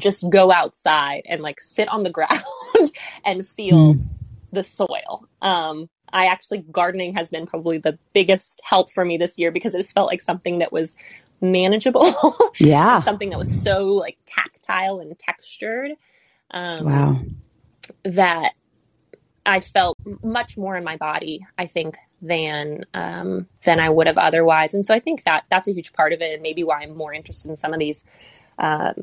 just 0.00 0.28
go 0.28 0.52
outside 0.52 1.22
and 1.26 1.40
like 1.40 1.60
sit 1.60 1.88
on 1.88 2.02
the 2.02 2.10
ground 2.16 2.42
and 3.24 3.46
feel 3.46 3.94
mm. 3.94 4.04
the 4.52 4.64
soil. 4.64 5.26
Um, 5.40 5.88
I 6.12 6.26
actually 6.26 6.58
gardening 6.70 7.14
has 7.14 7.30
been 7.30 7.46
probably 7.46 7.78
the 7.78 7.98
biggest 8.12 8.60
help 8.64 8.90
for 8.90 9.04
me 9.04 9.16
this 9.18 9.38
year 9.38 9.50
because 9.50 9.74
it 9.74 9.78
has 9.78 9.92
felt 9.92 10.08
like 10.08 10.22
something 10.22 10.58
that 10.58 10.72
was 10.72 10.96
manageable. 11.40 12.34
Yeah. 12.58 13.02
something 13.02 13.30
that 13.30 13.38
was 13.38 13.62
so 13.62 13.86
like 13.86 14.16
tactile 14.24 15.00
and 15.00 15.18
textured. 15.18 15.92
Um, 16.50 16.84
wow. 16.84 17.18
That 18.04 18.54
I 19.44 19.60
felt 19.60 19.96
much 20.22 20.56
more 20.56 20.74
in 20.74 20.84
my 20.84 20.96
body, 20.96 21.46
I 21.58 21.66
think, 21.66 21.96
than 22.20 22.84
um, 22.94 23.46
than 23.64 23.78
I 23.78 23.88
would 23.88 24.06
have 24.06 24.18
otherwise. 24.18 24.74
And 24.74 24.86
so 24.86 24.94
I 24.94 25.00
think 25.00 25.24
that 25.24 25.44
that's 25.48 25.68
a 25.68 25.72
huge 25.72 25.92
part 25.92 26.12
of 26.12 26.20
it, 26.20 26.34
and 26.34 26.42
maybe 26.42 26.64
why 26.64 26.82
I'm 26.82 26.96
more 26.96 27.12
interested 27.12 27.50
in 27.50 27.56
some 27.56 27.72
of 27.72 27.78
these. 27.78 28.04
Uh, 28.58 28.94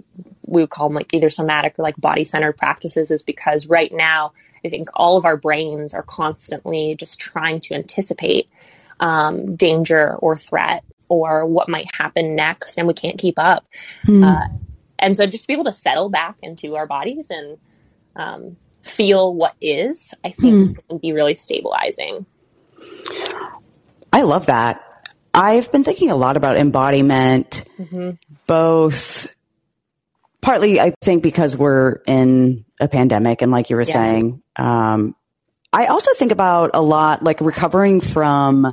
we 0.46 0.62
would 0.62 0.70
call 0.70 0.90
them 0.90 0.96
like 0.96 1.14
either 1.14 1.30
somatic 1.30 1.78
or 1.78 1.84
like 1.84 1.96
body 1.98 2.24
centered 2.24 2.58
practices, 2.58 3.12
is 3.12 3.22
because 3.22 3.68
right 3.68 3.92
now 3.94 4.34
I 4.66 4.70
think 4.70 4.90
all 4.96 5.16
of 5.16 5.26
our 5.26 5.38
brains 5.38 5.94
are 5.94 6.04
constantly 6.04 6.96
just 6.96 7.20
trying 7.20 7.60
to 7.62 7.76
anticipate 7.76 8.50
um, 9.00 9.56
danger 9.56 10.16
or 10.16 10.38
threat 10.38 10.84
or 11.14 11.46
what 11.46 11.70
might 11.70 11.94
happen 11.96 12.36
next 12.36 12.78
and 12.78 12.88
we 12.88 12.94
can't 12.94 13.18
keep 13.18 13.38
up. 13.38 13.66
Mm. 14.06 14.24
Uh, 14.26 14.48
and 15.00 15.18
so 15.18 15.26
just 15.26 15.44
to 15.44 15.48
be 15.48 15.54
able 15.54 15.66
to 15.66 15.74
settle 15.74 16.10
back 16.10 16.38
into 16.42 16.76
our 16.76 16.88
bodies 16.88 17.26
and 17.30 17.58
um, 18.16 18.58
feel 18.82 19.34
what 19.34 19.56
is, 19.62 20.14
I 20.24 20.32
think 20.32 20.78
mm. 20.78 20.88
can 20.88 20.98
be 20.98 21.14
really 21.14 21.36
stabilizing. 21.36 22.26
I 24.12 24.22
love 24.22 24.48
that. 24.48 24.84
I've 25.34 25.72
been 25.72 25.84
thinking 25.84 26.12
a 26.12 26.16
lot 26.16 26.38
about 26.38 26.58
embodiment, 26.58 27.66
mm-hmm. 27.80 28.12
both 28.46 29.28
partly, 30.42 30.80
I 30.80 30.94
think, 31.02 31.24
because 31.24 31.58
we're 31.58 32.02
in 32.06 32.66
a 32.80 32.88
pandemic 32.88 33.42
and 33.42 33.52
like 33.52 33.70
you 33.72 33.76
were 33.76 33.82
yeah. 33.82 33.94
saying, 33.94 34.44
um, 34.56 35.16
I 35.72 35.88
also 35.88 36.12
think 36.14 36.32
about 36.32 36.72
a 36.76 36.82
lot 36.82 37.24
like 37.24 37.42
recovering 37.42 38.00
from 38.00 38.72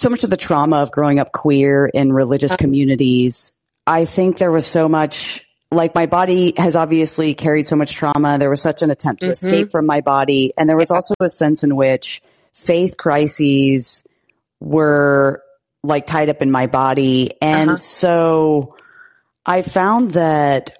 so 0.00 0.08
much 0.08 0.24
of 0.24 0.30
the 0.30 0.36
trauma 0.36 0.76
of 0.76 0.90
growing 0.90 1.18
up 1.18 1.32
queer 1.32 1.86
in 1.86 2.12
religious 2.12 2.52
uh-huh. 2.52 2.58
communities. 2.58 3.52
I 3.86 4.04
think 4.04 4.38
there 4.38 4.52
was 4.52 4.66
so 4.66 4.88
much 4.88 5.44
like 5.70 5.94
my 5.94 6.06
body 6.06 6.54
has 6.56 6.74
obviously 6.74 7.34
carried 7.34 7.66
so 7.66 7.76
much 7.76 7.92
trauma. 7.92 8.38
There 8.38 8.50
was 8.50 8.62
such 8.62 8.82
an 8.82 8.90
attempt 8.90 9.22
to 9.22 9.28
mm-hmm. 9.28 9.32
escape 9.32 9.70
from 9.70 9.86
my 9.86 10.00
body. 10.00 10.52
And 10.56 10.68
there 10.68 10.76
was 10.76 10.90
also 10.90 11.14
a 11.20 11.28
sense 11.28 11.62
in 11.62 11.76
which 11.76 12.22
faith 12.54 12.96
crises 12.96 14.04
were 14.58 15.42
like 15.82 16.06
tied 16.06 16.28
up 16.28 16.42
in 16.42 16.50
my 16.50 16.66
body. 16.66 17.32
And 17.40 17.70
uh-huh. 17.70 17.76
so 17.76 18.76
I 19.46 19.62
found 19.62 20.12
that 20.12 20.76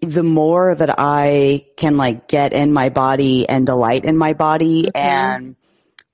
the 0.00 0.22
more 0.22 0.74
that 0.74 0.94
I 0.98 1.66
can 1.76 1.96
like 1.96 2.28
get 2.28 2.52
in 2.52 2.72
my 2.72 2.88
body 2.88 3.46
and 3.48 3.66
delight 3.66 4.04
in 4.04 4.16
my 4.16 4.32
body 4.32 4.84
Mhm. 4.84 4.90
and 4.94 5.56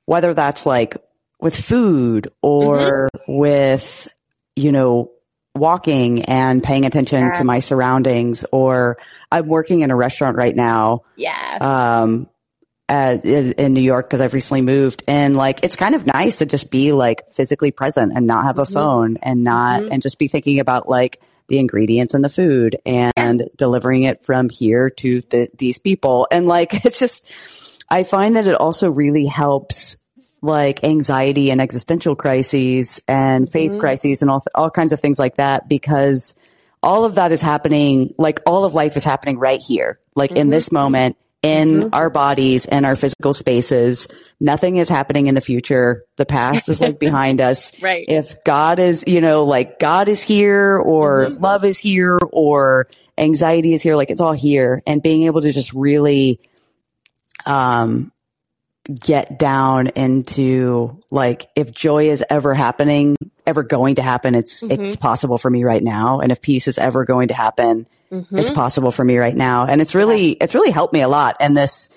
whether 0.05 0.35
that's 0.35 0.67
like 0.67 0.97
with 1.43 1.61
food 1.61 2.29
or 2.41 3.09
with, 3.27 4.09
you 4.57 4.73
know, 4.73 5.11
walking 5.55 6.23
and 6.25 6.63
paying 6.63 6.87
attention 6.87 7.21
Yeah. 7.25 7.33
to 7.33 7.45
my 7.45 7.59
surroundings 7.59 8.45
or 8.53 8.97
I'm 9.31 9.49
working 9.49 9.81
in 9.81 9.91
a 9.91 9.97
restaurant 9.97 10.37
right 10.39 10.55
now 10.57 11.03
Yeah. 11.17 11.59
um, 11.61 12.29
uh, 12.89 13.17
in 13.25 13.73
New 13.75 13.81
York 13.83 14.09
because 14.09 14.21
I've 14.21 14.35
recently 14.35 14.61
moved, 14.61 15.03
and 15.09 15.37
like 15.37 15.61
it's 15.65 15.77
kind 15.77 15.95
of 15.95 16.07
nice 16.07 16.39
to 16.39 16.47
just 16.47 16.71
be 16.71 16.93
like 16.93 17.23
physically 17.33 17.71
present 17.71 18.13
and 18.15 18.27
not 18.27 18.45
have 18.45 18.59
a 18.59 18.63
Mhm. 18.65 18.73
phone 18.75 19.17
and 19.23 19.43
not 19.45 19.81
Mhm. 19.83 19.89
and 19.93 20.03
just 20.03 20.19
be 20.19 20.29
thinking 20.29 20.59
about 20.61 20.89
like 20.89 21.21
the 21.49 21.59
ingredients 21.59 22.13
and 22.15 22.23
the 22.25 22.29
food 22.29 22.77
and 22.85 23.49
delivering 23.57 24.03
it 24.05 24.25
from 24.27 24.49
here 24.51 24.91
to 24.91 25.21
the, 25.31 25.49
these 25.59 25.79
people, 25.79 26.27
and 26.31 26.47
like 26.47 26.73
it's 26.85 26.99
just 26.99 27.27
I 27.91 28.03
find 28.05 28.37
that 28.37 28.47
it 28.47 28.55
also 28.55 28.91
really 28.91 29.27
helps 29.27 29.97
like 30.43 30.83
anxiety 30.85 31.51
and 31.51 31.61
existential 31.61 32.15
crises 32.17 33.01
and 33.09 33.51
faith 33.51 33.73
Mhm. 33.73 33.81
crises 33.81 34.23
and 34.23 34.31
all 34.31 34.45
all 34.55 34.71
kinds 34.71 34.93
of 34.93 35.01
things 35.01 35.19
like 35.19 35.37
that 35.37 35.69
because 35.69 36.35
all 36.83 37.05
of 37.05 37.15
that 37.15 37.31
is 37.33 37.41
happening 37.41 38.13
like 38.19 38.41
all 38.45 38.65
of 38.65 38.75
life 38.75 38.97
is 38.97 39.05
happening 39.05 39.39
right 39.39 39.61
here 39.61 39.99
like 40.17 40.33
in 40.33 40.49
Mhm. 40.49 40.51
this 40.51 40.73
moment 40.73 41.17
in 41.43 41.83
Mhm. 41.83 41.91
our 41.93 42.11
bodies 42.11 42.67
and 42.67 42.85
our 42.87 42.95
physical 42.97 43.33
spaces 43.35 44.09
nothing 44.41 44.77
is 44.77 44.89
happening 44.89 45.27
in 45.29 45.35
the 45.37 45.41
future 45.41 46.05
the 46.17 46.27
past 46.27 46.69
is 46.69 46.81
like 46.81 46.99
behind 47.07 47.41
us 47.41 47.71
right. 47.81 48.05
if 48.09 48.35
god 48.45 48.79
is 48.81 49.05
you 49.07 49.21
know 49.21 49.45
like 49.45 49.79
god 49.79 50.09
is 50.09 50.23
here 50.23 50.77
or 50.77 51.31
Mhm. 51.31 51.41
love 51.41 51.65
is 51.65 51.79
here 51.79 52.19
or 52.33 52.89
anxiety 53.17 53.75
is 53.75 53.83
here 53.83 53.95
like 53.97 54.11
it's 54.11 54.21
all 54.21 54.33
here 54.33 54.83
and 54.87 55.03
being 55.03 55.23
able 55.25 55.41
to 55.41 55.53
just 55.53 55.73
really 55.73 56.41
um 57.47 58.11
get 59.01 59.39
down 59.39 59.87
into 59.89 60.99
like 61.11 61.49
if 61.55 61.71
joy 61.73 62.05
is 62.11 62.25
ever 62.29 62.53
happening 62.53 63.17
ever 63.47 63.63
going 63.63 63.95
to 63.95 64.03
happen 64.03 64.35
it's 64.35 64.61
Mhm. 64.63 64.87
it's 64.89 64.97
possible 64.97 65.39
for 65.39 65.49
me 65.51 65.63
right 65.63 65.83
now 65.83 66.19
and 66.19 66.33
if 66.33 66.43
peace 66.43 66.67
is 66.67 66.79
ever 66.79 67.05
going 67.05 67.29
to 67.29 67.35
happen 67.35 67.87
Mhm. 68.11 68.27
it's 68.33 68.51
possible 68.51 68.91
for 68.91 69.05
me 69.05 69.19
right 69.19 69.37
now 69.37 69.67
and 69.67 69.81
it's 69.81 69.95
really 69.95 70.31
it's 70.33 70.55
really 70.55 70.73
helped 70.73 70.93
me 70.93 71.01
a 71.01 71.09
lot 71.09 71.37
and 71.39 71.57
this 71.57 71.91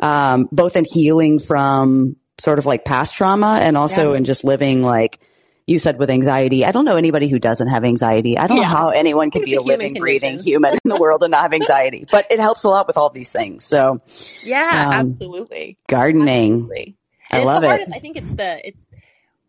um 0.00 0.48
both 0.50 0.74
in 0.74 0.84
healing 0.84 1.38
from 1.38 2.16
sort 2.40 2.58
of 2.58 2.66
like 2.66 2.84
past 2.84 3.14
trauma 3.14 3.60
and 3.62 3.76
also 3.76 4.10
Yeah. 4.10 4.16
in 4.18 4.24
just 4.24 4.42
living 4.42 4.82
like 4.82 5.20
you 5.66 5.78
said 5.78 5.98
with 5.98 6.10
anxiety 6.10 6.64
i 6.64 6.72
don't 6.72 6.84
know 6.84 6.96
anybody 6.96 7.28
who 7.28 7.38
doesn't 7.38 7.68
have 7.68 7.84
anxiety 7.84 8.36
i 8.38 8.46
don't 8.46 8.56
Yeah. 8.58 8.64
know 8.64 8.68
how 8.68 8.88
anyone 8.90 9.30
It's 9.34 9.44
be 9.44 9.54
a 9.54 9.60
a 9.60 9.62
human 9.62 9.78
living 9.78 9.94
breathing 9.94 10.30
condition. 10.32 10.46
human 10.52 10.74
in 10.74 10.88
the 10.90 10.96
world 10.96 11.22
and 11.22 11.30
not 11.30 11.42
have 11.42 11.52
anxiety 11.62 12.06
but 12.10 12.26
it 12.30 12.40
helps 12.40 12.64
a 12.64 12.68
lot 12.68 12.86
with 12.86 12.96
all 12.96 13.10
these 13.10 13.32
things 13.32 13.64
so 13.64 14.00
yeah, 14.42 14.86
um, 14.88 15.06
absolutely. 15.06 15.76
gardening 15.88 16.52
Absolutely. 16.54 16.96
I 17.30 17.38
it's 17.38 17.46
love 17.46 17.64
it. 17.64 17.88
I 17.94 17.98
think 17.98 18.16
it's 18.18 18.30
the 18.34 18.66
it's 18.66 18.82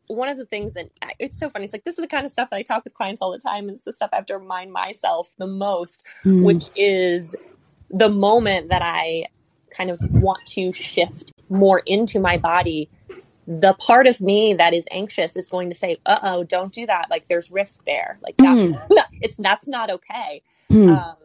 one 0.07 0.29
of 0.29 0.37
the 0.37 0.45
things 0.45 0.75
that 0.75 0.89
it's 1.19 1.37
so 1.37 1.49
funny. 1.49 1.65
It's 1.65 1.73
like 1.73 1.83
this 1.83 1.97
is 1.97 2.01
the 2.01 2.07
kind 2.07 2.25
of 2.25 2.31
stuff 2.31 2.49
that 2.51 2.55
I 2.57 2.61
talk 2.61 2.83
with 2.85 2.93
clients 2.93 3.21
all 3.21 3.31
the 3.31 3.39
time, 3.39 3.67
and 3.67 3.71
it's 3.75 3.83
the 3.83 3.91
stuff 3.91 4.09
I 4.13 4.17
have 4.17 4.25
to 4.27 4.37
remind 4.37 4.71
myself 4.71 5.33
the 5.37 5.47
most, 5.47 6.01
Mm. 6.23 6.43
which 6.45 6.63
is 6.77 7.35
the 7.89 8.07
moment 8.09 8.69
that 8.69 8.81
I 8.81 9.25
kind 9.71 9.89
of 9.89 9.99
want 10.21 10.45
to 10.49 10.71
shift 10.71 11.33
more 11.49 11.81
into 11.85 12.19
my 12.19 12.37
body. 12.37 12.89
The 13.47 13.73
part 13.75 14.07
of 14.07 14.21
me 14.21 14.53
that 14.55 14.73
is 14.73 14.85
anxious 14.91 15.35
is 15.35 15.49
going 15.49 15.69
to 15.71 15.75
say, 15.75 15.97
"Uh 16.05 16.19
oh, 16.23 16.43
don't 16.45 16.73
do 16.73 16.85
that. 16.87 17.07
Like 17.11 17.25
there's 17.29 17.51
risk 17.51 17.81
there. 17.85 18.19
Like 18.23 18.37
that's 18.41 18.65
Mm. 18.69 18.79
not, 18.91 19.07
it's 19.21 19.35
that's 19.37 19.67
not 19.67 19.89
okay." 19.91 20.43
Hmm. 20.69 20.87
um, 20.87 21.15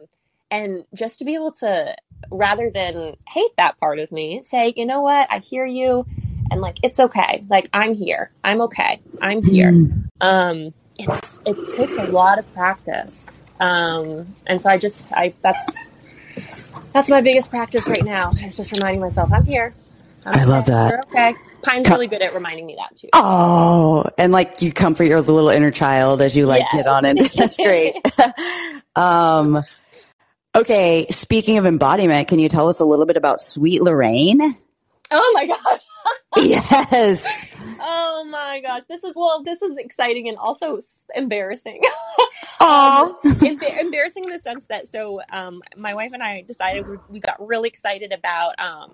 and 0.51 0.85
just 0.95 1.19
to 1.19 1.25
be 1.25 1.35
able 1.35 1.51
to 1.51 1.95
rather 2.31 2.71
than 2.73 3.15
hate 3.29 3.51
that 3.57 3.77
part 3.79 3.99
of 3.99 4.11
me 4.11 4.43
say 4.43 4.73
you 4.75 4.85
know 4.85 5.01
what 5.01 5.27
i 5.31 5.39
hear 5.39 5.65
you 5.65 6.05
and 6.51 6.61
like 6.61 6.77
it's 6.83 6.99
okay 6.99 7.45
like 7.49 7.69
i'm 7.73 7.93
here 7.95 8.31
i'm 8.43 8.61
okay 8.61 9.01
i'm 9.21 9.41
here 9.43 9.77
Mm. 9.77 10.09
um 10.21 10.73
it's, 10.97 11.39
it 11.45 11.59
takes 11.67 11.97
a 11.97 12.03
lot 12.03 12.39
of 12.39 12.51
practice 12.53 13.27
um 13.59 14.35
and 14.47 14.61
so 14.61 14.69
i 14.69 14.77
just 14.77 15.11
i 15.13 15.33
that's 15.43 15.77
that's 16.93 17.09
my 17.09 17.21
biggest 17.21 17.49
practice 17.49 17.87
right 17.89 18.05
now 18.05 18.35
is 18.43 18.55
just 18.55 18.71
reminding 18.73 19.01
myself 19.01 19.31
i'm 19.33 19.45
here 19.45 19.75
I'm 20.25 20.39
I 20.39 20.45
love 20.45 20.65
that. 20.67 20.89
You're 20.89 21.01
okay 21.03 21.35
pine's 21.61 21.89
really 21.89 22.07
good 22.07 22.21
at 22.21 22.33
reminding 22.33 22.65
me 22.65 22.75
that 22.79 22.95
too 22.95 23.09
Oh, 23.13 24.05
and 24.17 24.31
like 24.31 24.61
you 24.61 24.71
comfort 24.71 25.05
your 25.05 25.21
little 25.21 25.49
inner 25.49 25.71
child 25.71 26.21
as 26.21 26.35
you 26.35 26.45
like 26.45 26.63
Yes. 26.71 26.83
get 26.83 26.87
on 26.87 27.05
it. 27.05 27.31
That's 27.33 27.57
great. 27.57 27.95
um, 28.95 29.57
okay. 30.55 31.05
Speaking 31.09 31.57
of 31.57 31.65
embodiment, 31.65 32.27
can 32.27 32.39
you 32.39 32.49
tell 32.49 32.67
us 32.69 32.79
a 32.79 32.85
little 32.85 33.05
bit 33.05 33.17
about 33.17 33.39
Sweet 33.39 33.81
Lorraine? 33.81 34.57
oh 35.11 35.31
my 35.33 35.47
gosh 35.47 35.81
yes. 36.37 37.49
oh 37.81 38.23
my 38.29 38.61
gosh 38.61 38.83
this 38.87 39.03
is 39.03 39.11
well 39.15 39.41
this 39.43 39.59
is 39.63 39.75
exciting 39.77 40.29
and 40.29 40.37
also 40.37 40.79
embarrassing 41.15 41.81
Aw. 42.59 43.15
Emba- 43.23 43.79
embarrassing 43.79 44.25
in 44.25 44.29
the 44.29 44.37
sense 44.37 44.65
that 44.65 44.87
so 44.91 45.21
um, 45.31 45.63
my 45.75 45.95
wife 45.95 46.11
and 46.13 46.21
I 46.21 46.41
decided 46.41 46.87
we, 46.87 46.97
we 47.09 47.19
got 47.19 47.43
really 47.45 47.69
excited 47.69 48.11
about 48.11 48.59
um, 48.59 48.91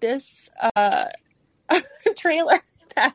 this 0.00 0.50
uh, 0.76 1.04
trailer 2.16 2.60
that 2.96 3.14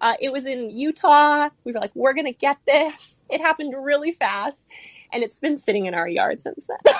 uh, 0.00 0.14
it 0.20 0.32
was 0.32 0.46
in 0.46 0.70
Utah. 0.70 1.48
We 1.64 1.72
were 1.72 1.80
like, 1.80 1.94
we're 1.94 2.14
gonna 2.14 2.32
get 2.32 2.58
this. 2.66 3.12
It 3.30 3.40
happened 3.40 3.74
really 3.76 4.12
fast, 4.12 4.66
and 5.12 5.22
it's 5.22 5.38
been 5.38 5.58
sitting 5.58 5.86
in 5.86 5.94
our 5.94 6.08
yard 6.08 6.42
since 6.42 6.66
then. 6.66 6.78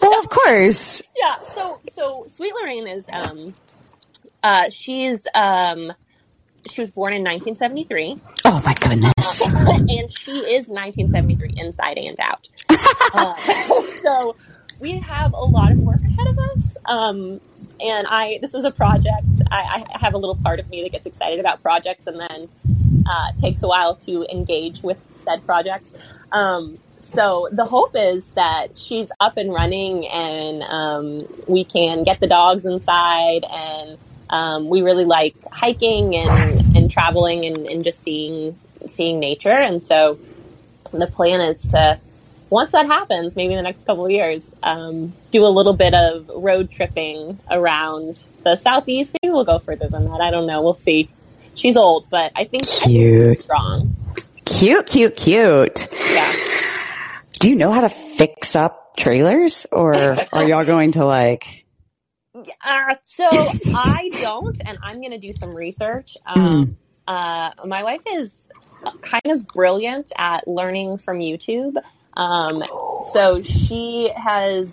well, 0.00 0.18
of 0.20 0.28
course. 0.28 1.02
yeah. 1.16 1.36
So 1.54 1.80
so 1.92 2.24
Sweet 2.28 2.54
Lorraine 2.54 2.86
is 2.86 3.06
um, 3.12 3.52
uh, 4.42 4.70
she's 4.70 5.26
um, 5.34 5.92
she 6.70 6.80
was 6.80 6.90
born 6.90 7.14
in 7.14 7.22
1973. 7.22 8.18
Oh 8.44 8.62
my 8.64 8.74
goodness. 8.74 9.40
and 9.46 10.18
she 10.18 10.32
is 10.32 10.68
1973 10.68 11.54
inside 11.56 11.98
and 11.98 12.18
out. 12.20 12.48
um, 13.14 13.34
so 14.02 14.36
we 14.80 14.98
have 14.98 15.32
a 15.32 15.44
lot 15.44 15.72
of 15.72 15.78
work 15.78 16.00
ahead 16.00 16.26
of 16.26 16.38
us. 16.38 16.76
Um, 16.86 17.40
and 17.84 18.06
I, 18.08 18.38
this 18.40 18.54
is 18.54 18.64
a 18.64 18.70
project. 18.70 19.42
I, 19.50 19.84
I 19.92 19.98
have 19.98 20.14
a 20.14 20.18
little 20.18 20.36
part 20.36 20.58
of 20.58 20.68
me 20.70 20.82
that 20.82 20.92
gets 20.92 21.06
excited 21.06 21.38
about 21.38 21.62
projects 21.62 22.06
and 22.06 22.18
then 22.18 22.48
uh, 23.06 23.32
takes 23.40 23.62
a 23.62 23.68
while 23.68 23.94
to 23.96 24.26
engage 24.32 24.82
with 24.82 24.98
said 25.24 25.44
projects. 25.44 25.92
Um, 26.32 26.78
so 27.00 27.48
the 27.52 27.64
hope 27.64 27.92
is 27.94 28.24
that 28.30 28.78
she's 28.78 29.06
up 29.20 29.36
and 29.36 29.52
running 29.52 30.06
and 30.08 30.62
um, 30.62 31.18
we 31.46 31.64
can 31.64 32.04
get 32.04 32.20
the 32.20 32.26
dogs 32.26 32.64
inside 32.64 33.44
and 33.44 33.98
um, 34.30 34.68
we 34.68 34.82
really 34.82 35.04
like 35.04 35.34
hiking 35.52 36.16
and, 36.16 36.76
and 36.76 36.90
traveling 36.90 37.44
and, 37.44 37.66
and 37.66 37.84
just 37.84 38.00
seeing 38.02 38.58
seeing 38.86 39.20
nature. 39.20 39.50
And 39.50 39.82
so 39.82 40.18
the 40.92 41.06
plan 41.06 41.40
is 41.40 41.66
to 41.68 42.00
once 42.54 42.70
that 42.70 42.86
happens, 42.86 43.34
maybe 43.34 43.52
in 43.52 43.56
the 43.56 43.62
next 43.62 43.84
couple 43.84 44.06
of 44.06 44.12
years, 44.12 44.54
um, 44.62 45.12
do 45.32 45.44
a 45.44 45.48
little 45.48 45.74
bit 45.74 45.92
of 45.92 46.30
road 46.36 46.70
tripping 46.70 47.36
around 47.50 48.24
the 48.44 48.56
southeast. 48.56 49.12
Maybe 49.20 49.32
we'll 49.32 49.44
go 49.44 49.58
further 49.58 49.88
than 49.88 50.04
that. 50.04 50.20
I 50.20 50.30
don't 50.30 50.46
know. 50.46 50.62
We'll 50.62 50.78
see. 50.78 51.08
She's 51.56 51.76
old, 51.76 52.08
but 52.10 52.30
I 52.36 52.44
think, 52.44 52.64
Cute. 52.64 53.36
she's 53.36 53.42
strong. 53.42 53.96
Cute, 54.44 54.86
cute, 54.86 55.16
cute. 55.16 55.88
Yeah. 56.12 56.32
Do 57.32 57.50
you 57.50 57.56
know 57.56 57.72
how 57.72 57.80
to 57.80 57.88
fix 57.88 58.54
up 58.54 58.96
trailers 58.96 59.66
or 59.72 59.94
are 60.32 60.48
y'all 60.48 60.64
going 60.64 60.92
to 60.92 61.04
like, 61.04 61.66
Uh, 62.36 62.94
so 63.02 63.26
I 63.74 64.10
don't, 64.20 64.60
and 64.64 64.78
I'm 64.80 65.00
going 65.00 65.10
to 65.10 65.18
do 65.18 65.32
some 65.32 65.50
research. 65.50 66.16
Um, 66.24 66.76
uh, 67.08 67.50
my 67.66 67.82
wife 67.82 68.02
is 68.12 68.48
kind 69.00 69.26
of 69.26 69.44
brilliant 69.48 70.12
at 70.16 70.46
learning 70.46 70.98
from 70.98 71.18
YouTube. 71.18 71.74
Um, 72.16 72.62
so 73.12 73.42
she 73.42 74.10
has 74.16 74.70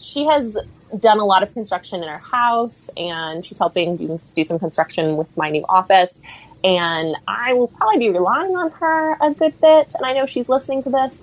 she 0.00 0.24
has 0.26 0.56
done 0.98 1.18
a 1.18 1.24
lot 1.24 1.42
of 1.42 1.52
construction 1.52 2.02
in 2.02 2.08
her 2.08 2.18
house, 2.18 2.90
and 2.96 3.44
she's 3.44 3.58
helping 3.58 3.96
do, 3.96 4.20
do 4.34 4.44
some 4.44 4.58
construction 4.58 5.16
with 5.16 5.34
my 5.36 5.50
new 5.50 5.64
office. 5.68 6.18
And 6.62 7.14
I 7.28 7.52
will 7.52 7.68
probably 7.68 7.98
be 7.98 8.08
relying 8.08 8.56
on 8.56 8.70
her 8.70 9.16
a 9.20 9.34
good 9.34 9.60
bit, 9.60 9.94
and 9.94 10.06
I 10.06 10.12
know 10.12 10.26
she's 10.26 10.48
listening 10.48 10.82
to 10.84 10.90
this. 10.90 11.14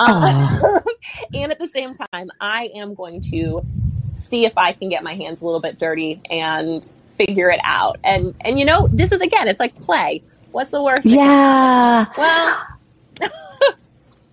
Um, 0.00 0.82
and 1.34 1.52
at 1.52 1.58
the 1.58 1.68
same 1.68 1.94
time, 1.94 2.30
I 2.40 2.70
am 2.74 2.94
going 2.94 3.20
to 3.30 3.64
see 4.28 4.44
if 4.44 4.56
I 4.56 4.72
can 4.72 4.88
get 4.88 5.02
my 5.02 5.14
hands 5.14 5.40
a 5.40 5.44
little 5.44 5.60
bit 5.60 5.78
dirty 5.78 6.20
and 6.30 6.88
figure 7.16 7.50
it 7.50 7.60
out. 7.62 7.98
And 8.02 8.34
and 8.40 8.58
you 8.58 8.64
know, 8.64 8.88
this 8.88 9.12
is 9.12 9.20
again, 9.20 9.48
it's 9.48 9.60
like 9.60 9.80
play. 9.80 10.22
What's 10.50 10.70
the 10.70 10.82
worst? 10.82 11.04
yeah. 11.04 12.06
Well, 12.16 12.66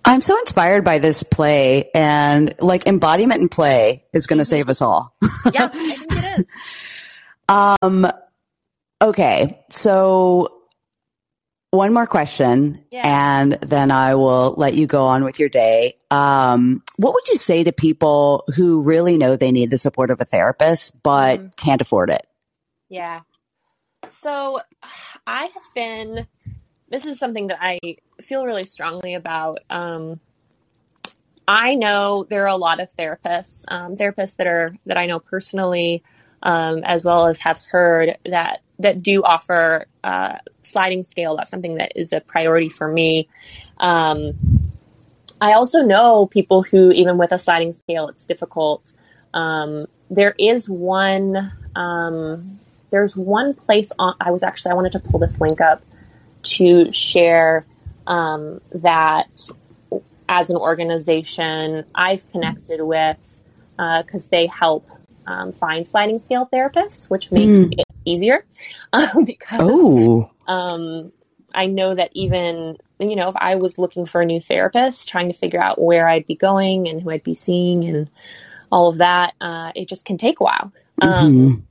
I'm 0.06 0.20
so 0.22 0.38
inspired 0.40 0.84
by 0.84 0.98
this 0.98 1.22
play 1.24 1.90
and 1.94 2.54
like 2.60 2.86
embodiment 2.86 3.40
and 3.40 3.50
play 3.50 4.04
is 4.12 4.26
going 4.26 4.38
to 4.38 4.44
save 4.44 4.68
us 4.68 4.80
all. 4.80 5.14
yeah, 5.52 5.64
I 5.64 5.68
think 5.68 6.12
it 6.12 6.38
is. 6.40 6.46
Um, 7.48 8.06
okay. 9.02 9.64
So 9.70 10.52
one 11.72 11.92
more 11.92 12.06
question 12.06 12.84
Yeah. 12.92 13.02
and 13.04 13.52
then 13.54 13.90
I 13.90 14.14
will 14.14 14.54
let 14.56 14.74
you 14.74 14.86
go 14.86 15.04
on 15.06 15.24
with 15.24 15.38
your 15.40 15.48
day. 15.48 15.96
Um, 16.10 16.82
what 16.96 17.12
would 17.12 17.26
you 17.28 17.36
say 17.36 17.64
to 17.64 17.72
people 17.72 18.44
who 18.54 18.82
really 18.82 19.18
know 19.18 19.36
they 19.36 19.50
need 19.52 19.70
the 19.70 19.76
support 19.78 20.10
of 20.10 20.20
a 20.20 20.24
therapist 20.24 21.02
but 21.02 21.40
Mhm. 21.40 21.56
can't 21.56 21.82
afford 21.82 22.10
it? 22.10 22.26
Yeah. 22.88 23.22
So 24.08 24.60
I 25.26 25.46
have 25.46 25.74
been, 25.74 26.26
this 26.88 27.04
is 27.04 27.18
something 27.18 27.48
that 27.48 27.58
I 27.60 27.78
feel 28.20 28.44
really 28.44 28.64
strongly 28.64 29.14
about. 29.14 29.58
Um, 29.70 30.20
I 31.48 31.74
know 31.74 32.26
there 32.28 32.44
are 32.44 32.48
a 32.48 32.56
lot 32.56 32.80
of 32.80 32.92
therapists, 32.96 33.64
um, 33.68 33.96
therapists 33.96 34.36
that 34.36 34.46
are, 34.46 34.74
that 34.86 34.96
I 34.96 35.06
know 35.06 35.18
personally, 35.20 36.02
um, 36.42 36.82
as 36.84 37.04
well 37.04 37.26
as 37.26 37.40
have 37.40 37.58
heard 37.58 38.16
that, 38.24 38.60
that 38.78 39.02
do 39.02 39.22
offer, 39.22 39.86
uh, 40.04 40.38
sliding 40.62 41.04
scale. 41.04 41.36
That's 41.36 41.50
something 41.50 41.76
that 41.76 41.92
is 41.94 42.12
a 42.12 42.20
priority 42.20 42.68
for 42.68 42.88
me. 42.88 43.28
Um, 43.78 44.34
I 45.40 45.52
also 45.52 45.82
know 45.82 46.26
people 46.26 46.62
who, 46.62 46.90
even 46.92 47.18
with 47.18 47.32
a 47.32 47.38
sliding 47.38 47.72
scale, 47.72 48.08
it's 48.08 48.26
difficult. 48.26 48.92
Um, 49.34 49.86
there 50.10 50.34
is 50.38 50.68
one, 50.68 51.52
um, 51.74 52.58
there's 52.90 53.16
one 53.16 53.52
place 53.54 53.90
on 53.98 54.14
i 54.20 54.30
was 54.30 54.42
actually 54.42 54.70
i 54.70 54.74
wanted 54.74 54.92
to 54.92 55.00
pull 55.00 55.18
this 55.18 55.40
link 55.40 55.60
up 55.60 55.82
to 56.50 56.92
share 56.92 57.66
um, 58.06 58.60
that 58.72 59.28
as 60.28 60.50
an 60.50 60.56
organization 60.56 61.84
i've 61.94 62.28
connected 62.32 62.80
with 62.82 63.40
because 63.76 64.26
they 64.26 64.48
help 64.58 64.88
um, 65.26 65.52
find 65.52 65.86
sliding 65.86 66.18
scale 66.18 66.48
therapists 66.52 67.08
which 67.10 67.30
makes 67.32 67.52
Mm. 67.52 67.72
it 67.78 67.86
easier 68.04 68.44
um, 68.92 69.24
because 69.26 69.60
Oh, 69.60 70.30
um, 70.46 71.12
I 71.54 71.66
know 71.66 71.94
that 71.94 72.10
even 72.12 72.76
you 72.98 73.16
know 73.16 73.28
if 73.28 73.36
I 73.36 73.56
was 73.56 73.78
looking 73.78 74.06
for 74.06 74.20
a 74.20 74.26
new 74.26 74.40
therapist, 74.40 75.08
trying 75.08 75.28
to 75.30 75.38
figure 75.38 75.62
out 75.62 75.80
where 75.80 76.08
I'd 76.08 76.26
be 76.26 76.34
going 76.34 76.88
and 76.88 77.00
who 77.00 77.10
I'd 77.10 77.22
be 77.22 77.34
seeing 77.34 77.84
and 77.84 78.10
all 78.72 78.88
of 78.88 78.98
that, 78.98 79.34
uh, 79.40 79.70
it 79.74 79.88
just 79.88 80.04
can 80.04 80.16
take 80.18 80.40
a 80.40 80.44
while. 80.44 80.72
Um, 81.00 81.32
Mhm. 81.32 81.62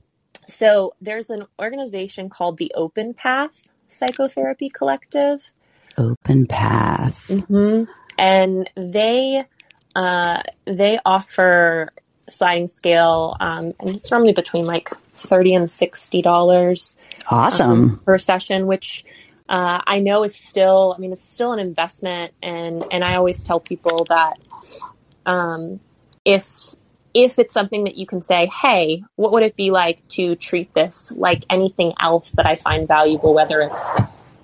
so 0.46 0.92
there's 1.00 1.30
an 1.30 1.44
organization 1.60 2.28
called 2.30 2.56
the 2.58 2.72
Open 2.74 3.12
Path 3.14 3.60
Psychotherapy 3.88 4.68
Collective, 4.68 5.50
open 5.98 6.46
path. 6.46 7.28
hmm 7.48 7.84
and 8.18 8.70
they 8.76 9.44
uh, 9.94 10.42
they 10.66 10.98
offer 11.04 11.90
sliding 12.28 12.68
scale, 12.68 13.36
um, 13.40 13.72
and 13.80 13.96
it's 13.96 14.10
normally 14.10 14.32
between 14.32 14.64
like 14.64 14.90
thirty 15.14 15.54
and 15.54 15.70
sixty 15.70 16.22
dollars 16.22 16.96
Awesome. 17.30 17.70
um, 17.70 18.00
per 18.04 18.18
session, 18.18 18.66
which 18.66 19.04
uh, 19.48 19.80
I 19.86 20.00
know 20.00 20.24
is 20.24 20.34
still, 20.34 20.94
I 20.96 21.00
mean, 21.00 21.12
it's 21.12 21.28
still 21.28 21.52
an 21.52 21.58
investment, 21.58 22.32
and 22.42 22.84
and 22.90 23.04
I 23.04 23.14
always 23.16 23.42
tell 23.42 23.60
people 23.60 24.06
that 24.08 24.34
um, 25.24 25.80
if 26.24 26.74
if 27.16 27.40
it's 27.40 27.54
something 27.54 27.84
that 27.86 27.96
you 27.96 28.06
can 28.06 28.22
say, 28.22 28.46
hey, 28.62 29.04
what 29.16 29.32
would 29.32 29.44
it 29.44 29.56
be 29.56 29.72
like 29.72 30.04
to 30.10 30.36
treat 30.36 30.70
this 30.74 31.12
like 31.16 31.46
anything 31.50 31.94
else 32.00 32.34
that 32.34 32.46
I 32.46 32.56
find 32.56 32.88
valuable, 32.88 33.34
whether 33.34 33.62
it's 33.62 33.96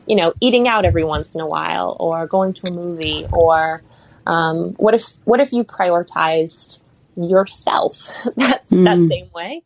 you 0.06 0.16
know 0.16 0.34
eating 0.40 0.68
out 0.68 0.86
every 0.86 1.04
once 1.04 1.34
in 1.36 1.42
a 1.42 1.48
while, 1.48 1.96
or 2.00 2.26
going 2.28 2.54
to 2.54 2.68
a 2.68 2.72
movie, 2.72 3.26
or 3.32 3.84
um, 4.26 4.74
what 4.78 4.94
if 4.94 5.06
what 5.24 5.40
if 5.40 5.52
you 5.52 5.64
prioritized 5.64 6.80
yourself 7.16 8.10
that's 8.38 8.78
that 8.84 9.00
Mm. 9.00 9.08
same 9.10 9.30
way 9.34 9.62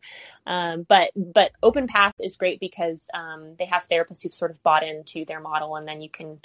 um, 0.47 0.85
but 0.89 1.11
but 1.15 1.51
open 1.63 1.87
path 1.87 2.13
is 2.19 2.37
great 2.37 2.59
because 2.59 3.07
um, 3.13 3.55
they 3.59 3.65
have 3.65 3.87
therapists 3.87 4.23
who've 4.23 4.33
sort 4.33 4.51
of 4.51 4.61
bought 4.63 4.83
into 4.83 5.25
their 5.25 5.41
model 5.41 5.77
and 5.77 5.87
then 5.87 6.01
you 6.01 6.09
can 6.09 6.39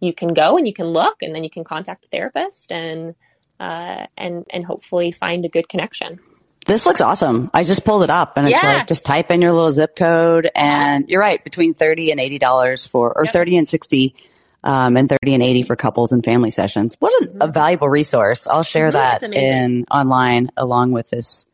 you 0.00 0.12
can 0.14 0.34
go 0.34 0.58
and 0.58 0.66
you 0.66 0.74
can 0.74 0.88
look 0.88 1.22
and 1.22 1.34
then 1.34 1.44
you 1.44 1.50
can 1.50 1.64
contact 1.64 2.06
a 2.06 2.08
therapist 2.08 2.72
and 2.72 3.14
uh, 3.60 4.06
and 4.16 4.44
and 4.50 4.64
hopefully 4.64 5.12
find 5.12 5.44
a 5.44 5.48
good 5.48 5.68
connection 5.68 6.18
This 6.66 6.86
looks 6.86 7.00
awesome. 7.00 7.50
I 7.54 7.62
just 7.64 7.84
pulled 7.84 8.02
it 8.04 8.10
up 8.10 8.36
and 8.36 8.46
it's 8.46 8.62
Yeah. 8.62 8.74
like 8.74 8.86
just 8.86 9.04
type 9.04 9.30
in 9.30 9.40
your 9.42 9.52
little 9.52 9.72
zip 9.72 9.96
code 9.96 10.48
and 10.54 11.08
you're 11.08 11.20
right, 11.20 11.42
between 11.44 11.74
30 11.74 12.10
and 12.12 12.20
$80 12.20 12.86
for, 12.86 13.12
or 13.16 13.24
Yep. 13.24 13.32
30 13.32 13.56
and 13.58 13.68
60, 13.68 14.14
um, 14.62 14.96
and 14.96 15.08
30 15.08 15.34
and 15.34 15.42
80 15.42 15.62
for 15.64 15.74
couples 15.74 16.12
and 16.12 16.22
family 16.24 16.50
sessions. 16.50 16.96
What 17.00 17.12
a, 17.22 17.24
a 17.44 17.48
Mhm. 17.48 17.54
valuable 17.54 17.88
resource. 17.88 18.46
I'll 18.46 18.62
share 18.62 18.90
Mhm, 18.90 18.92
that 18.92 19.22
in 19.22 19.84
online 19.90 20.50
along 20.56 20.92
with 20.92 21.08
this 21.10 21.46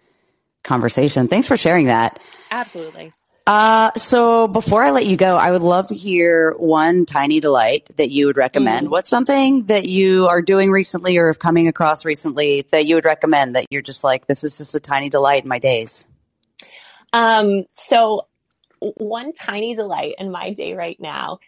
conversation. 0.65 1.29
Thanks 1.29 1.47
for 1.47 1.57
sharing 1.57 1.87
that. 1.87 2.19
absolutely 2.51 3.13
Uh, 3.47 3.93
so 3.97 4.49
before 4.49 4.83
I 4.83 4.91
let 4.91 5.07
you 5.07 5.17
go, 5.17 5.37
I 5.37 5.53
would 5.53 5.63
love 5.63 5.89
to 5.89 5.95
hear 5.95 6.55
one 6.59 7.07
tiny 7.07 7.39
delight 7.39 7.89
that 7.97 8.11
you 8.11 8.27
would 8.27 8.37
recommend. 8.37 8.89
Mm. 8.89 8.91
What's 8.91 9.09
something 9.09 9.67
that 9.67 9.87
you 9.87 10.27
are 10.27 10.43
doing 10.43 10.73
recently 10.73 11.17
or 11.17 11.29
have 11.29 11.39
coming 11.39 11.69
across 11.69 12.05
recently 12.05 12.67
that 12.73 12.87
you 12.87 12.97
would 12.97 13.05
recommend 13.05 13.55
that 13.55 13.67
you're 13.71 13.83
just 13.83 14.03
like, 14.03 14.27
this 14.27 14.43
is 14.43 14.59
just 14.59 14.75
a 14.75 14.81
tiny 14.81 15.11
delight 15.11 15.45
in 15.45 15.49
my 15.49 15.61
days? 15.61 16.07
um, 17.13 17.65
so 17.73 18.27
one 18.81 19.33
tiny 19.33 19.75
delight 19.75 20.15
in 20.19 20.31
my 20.31 20.53
day 20.53 20.75
right 20.75 21.01
now 21.01 21.39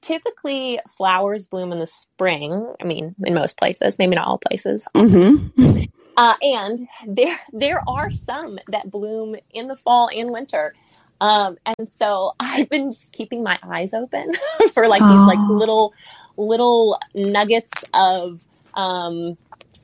typically 0.00 0.80
flowers 0.88 1.46
bloom 1.46 1.70
in 1.70 1.78
the 1.78 1.86
spring 1.86 2.74
i 2.80 2.84
mean 2.84 3.14
in 3.24 3.34
most 3.34 3.56
places 3.56 3.98
maybe 4.00 4.16
not 4.16 4.26
all 4.26 4.38
places 4.38 4.86
Mm-hmm. 4.94 5.84
Uh, 6.16 6.34
and 6.42 6.88
there 7.06 7.40
there 7.52 7.82
are 7.88 8.10
some 8.10 8.58
that 8.68 8.90
bloom 8.90 9.34
in 9.50 9.66
the 9.66 9.76
fall 9.76 10.10
and 10.14 10.30
winter. 10.30 10.74
Um, 11.22 11.56
and 11.64 11.88
so 11.88 12.32
I've 12.40 12.68
been 12.68 12.90
just 12.90 13.12
keeping 13.12 13.42
my 13.42 13.58
eyes 13.62 13.94
open 13.94 14.32
for 14.74 14.88
like 14.88 15.02
these 15.06 15.24
like 15.26 15.38
little 15.48 15.94
little 16.36 16.98
nuggets 17.14 17.84
of 17.94 18.40
um, 18.74 19.38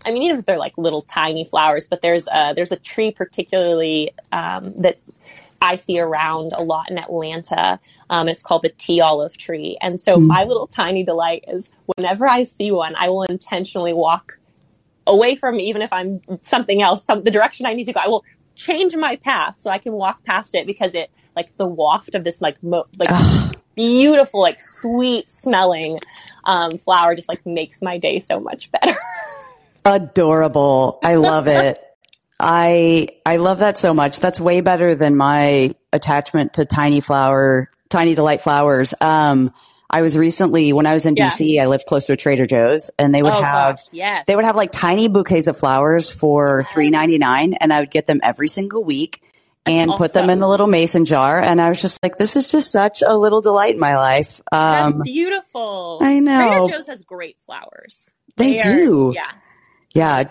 I 0.04 0.10
mean, 0.10 0.22
even 0.24 0.38
if 0.38 0.44
they're 0.44 0.58
like 0.58 0.76
little 0.76 1.02
tiny 1.02 1.44
flowers, 1.44 1.86
but 1.88 2.02
there's 2.02 2.26
a 2.32 2.52
there's 2.54 2.72
a 2.72 2.76
tree 2.76 3.10
particularly 3.10 4.12
um, 4.32 4.74
that 4.78 4.98
I 5.60 5.76
see 5.76 5.98
around 5.98 6.52
a 6.54 6.62
lot 6.62 6.90
in 6.90 6.98
Atlanta. 6.98 7.80
Um, 8.10 8.28
it's 8.28 8.42
called 8.42 8.62
the 8.62 8.70
tea 8.70 9.00
olive 9.00 9.36
tree, 9.36 9.76
and 9.80 10.00
so 10.00 10.18
Mm. 10.18 10.26
my 10.26 10.44
little 10.44 10.66
tiny 10.66 11.04
delight 11.04 11.44
is 11.48 11.70
whenever 11.96 12.26
I 12.26 12.44
see 12.44 12.72
one, 12.72 12.94
I 12.96 13.10
will 13.10 13.24
intentionally 13.24 13.92
walk 13.92 14.38
away 15.06 15.34
from 15.36 15.58
even 15.58 15.82
if 15.82 15.92
I'm 15.92 16.20
something 16.42 16.82
else, 16.82 17.04
some 17.04 17.22
the 17.24 17.30
direction 17.30 17.66
I 17.66 17.74
need 17.74 17.84
to 17.84 17.92
go. 17.92 18.00
I 18.02 18.08
will 18.08 18.24
change 18.58 18.94
my 18.96 19.16
path 19.16 19.56
so 19.60 19.70
I 19.70 19.78
can 19.78 19.92
walk 19.92 20.24
past 20.24 20.54
it 20.54 20.66
because 20.66 20.92
it 20.92 21.10
like 21.34 21.56
the 21.56 21.66
waft 21.66 22.14
of 22.14 22.24
this 22.24 22.42
like 22.42 22.62
mo- 22.62 22.86
like 22.98 23.08
Ugh. 23.10 23.56
beautiful 23.74 24.40
like 24.40 24.60
sweet 24.60 25.30
smelling 25.30 25.98
um, 26.44 26.76
flower 26.76 27.14
just 27.14 27.28
like 27.28 27.46
makes 27.46 27.80
my 27.80 27.96
day 27.96 28.18
so 28.18 28.40
much 28.40 28.70
better. 28.72 28.96
Adorable. 29.84 30.98
I 31.02 31.14
love 31.14 31.46
it. 31.46 31.78
I 32.40 33.08
I 33.24 33.36
love 33.36 33.60
that 33.60 33.78
so 33.78 33.94
much. 33.94 34.18
That's 34.18 34.40
way 34.40 34.60
better 34.60 34.94
than 34.94 35.16
my 35.16 35.74
attachment 35.92 36.54
to 36.54 36.64
tiny 36.64 37.00
flower, 37.00 37.70
tiny 37.88 38.14
delight 38.14 38.40
flowers. 38.40 38.92
Um, 39.00 39.52
I 39.90 40.02
was 40.02 40.16
recently 40.16 40.72
when 40.72 40.84
I 40.86 40.92
was 40.94 41.06
in 41.06 41.16
Yeah. 41.16 41.28
DC, 41.30 41.58
I 41.60 41.66
lived 41.66 41.86
close 41.86 42.06
to 42.06 42.12
a 42.12 42.16
Trader 42.16 42.46
Joe's, 42.46 42.90
and 42.98 43.14
they 43.14 43.22
would 43.22 43.32
oh 43.32 43.42
have 43.42 43.76
gosh, 43.76 43.84
yes. 43.90 44.24
they 44.26 44.36
would 44.36 44.44
have 44.44 44.56
like 44.56 44.70
tiny 44.70 45.08
bouquets 45.08 45.46
of 45.46 45.56
flowers 45.56 46.10
for 46.10 46.62
three 46.64 46.90
ninety 46.90 47.16
nine, 47.18 47.54
and 47.54 47.72
I 47.72 47.80
would 47.80 47.90
get 47.90 48.06
them 48.06 48.20
every 48.22 48.48
single 48.48 48.84
week 48.84 49.22
and 49.66 49.90
put 49.90 50.12
them 50.14 50.30
in 50.30 50.40
the 50.40 50.48
little 50.48 50.66
mason 50.66 51.04
jar. 51.04 51.38
And 51.40 51.60
I 51.60 51.68
was 51.68 51.80
just 51.80 52.02
like, 52.02 52.16
this 52.16 52.36
is 52.36 52.50
just 52.50 52.70
such 52.72 53.02
a 53.06 53.16
little 53.16 53.40
delight 53.42 53.74
in 53.74 53.80
my 53.80 53.96
life. 53.96 54.40
That's 54.50 54.94
Um, 54.96 55.02
beautiful. 55.02 55.98
I 56.02 56.20
know. 56.20 56.66
Trader 56.66 56.78
Joe's 56.78 56.86
has 56.86 57.02
great 57.02 57.36
flowers. 57.40 58.10
They 58.36 58.60
are- 58.60 58.62
do. 58.62 59.12
Yeah. 59.14 59.30
yeah, 59.94 60.24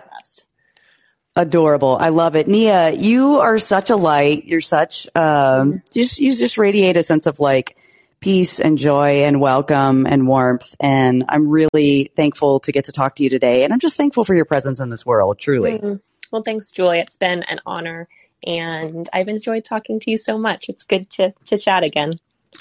adorable. 1.36 1.98
I 2.00 2.10
love 2.10 2.36
it. 2.36 2.48
Nia, 2.48 2.92
you 2.92 3.40
are 3.40 3.60
such 3.60 3.90
a 3.90 3.96
light. 3.96 4.46
You're 4.46 4.62
such 4.62 5.08
um 5.16 5.82
just 5.94 6.20
you 6.20 6.36
just 6.36 6.58
radiate 6.58 6.98
a 6.98 7.04
sense 7.04 7.28
of 7.28 7.40
like 7.40 7.78
peace 8.20 8.60
and 8.60 8.78
joy 8.78 9.24
and 9.24 9.40
welcome 9.40 10.06
and 10.06 10.28
warmth. 10.28 10.76
And 10.80 11.26
I'm 11.30 11.50
really 11.50 12.10
thankful 12.16 12.60
to 12.62 12.72
get 12.72 12.86
to 12.86 12.92
talk 12.92 13.16
to 13.16 13.24
you 13.24 13.30
today. 13.30 13.64
And 13.64 13.74
I'm 13.74 13.80
just 13.80 13.98
thankful 13.98 14.24
for 14.24 14.36
your 14.36 14.46
presence 14.46 14.80
in 14.80 14.90
this 14.90 15.06
world, 15.06 15.40
truly. 15.40 15.80
Mm. 15.80 16.02
Well, 16.32 16.44
thanks, 16.44 16.72
Julie. 16.72 17.00
It's 17.00 17.18
been 17.18 17.44
an 17.44 17.60
honor, 17.66 18.08
and 18.46 19.08
I've 19.14 19.30
enjoyed 19.30 19.64
talking 19.64 20.00
to 20.02 20.12
you 20.12 20.18
so 20.18 20.38
much. 20.38 20.70
It's 20.70 20.84
good 20.84 21.10
to 21.12 21.34
to 21.46 21.58
chat 21.58 21.84
again. 21.84 22.12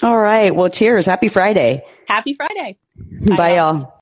All 0.03 0.17
right. 0.17 0.55
Well, 0.55 0.69
cheers. 0.69 1.05
Happy 1.05 1.27
Friday. 1.27 1.83
Happy 2.07 2.33
Friday. 2.33 2.77
Bye, 2.95 3.35
Bye, 3.35 3.55
y'all. 3.55 3.93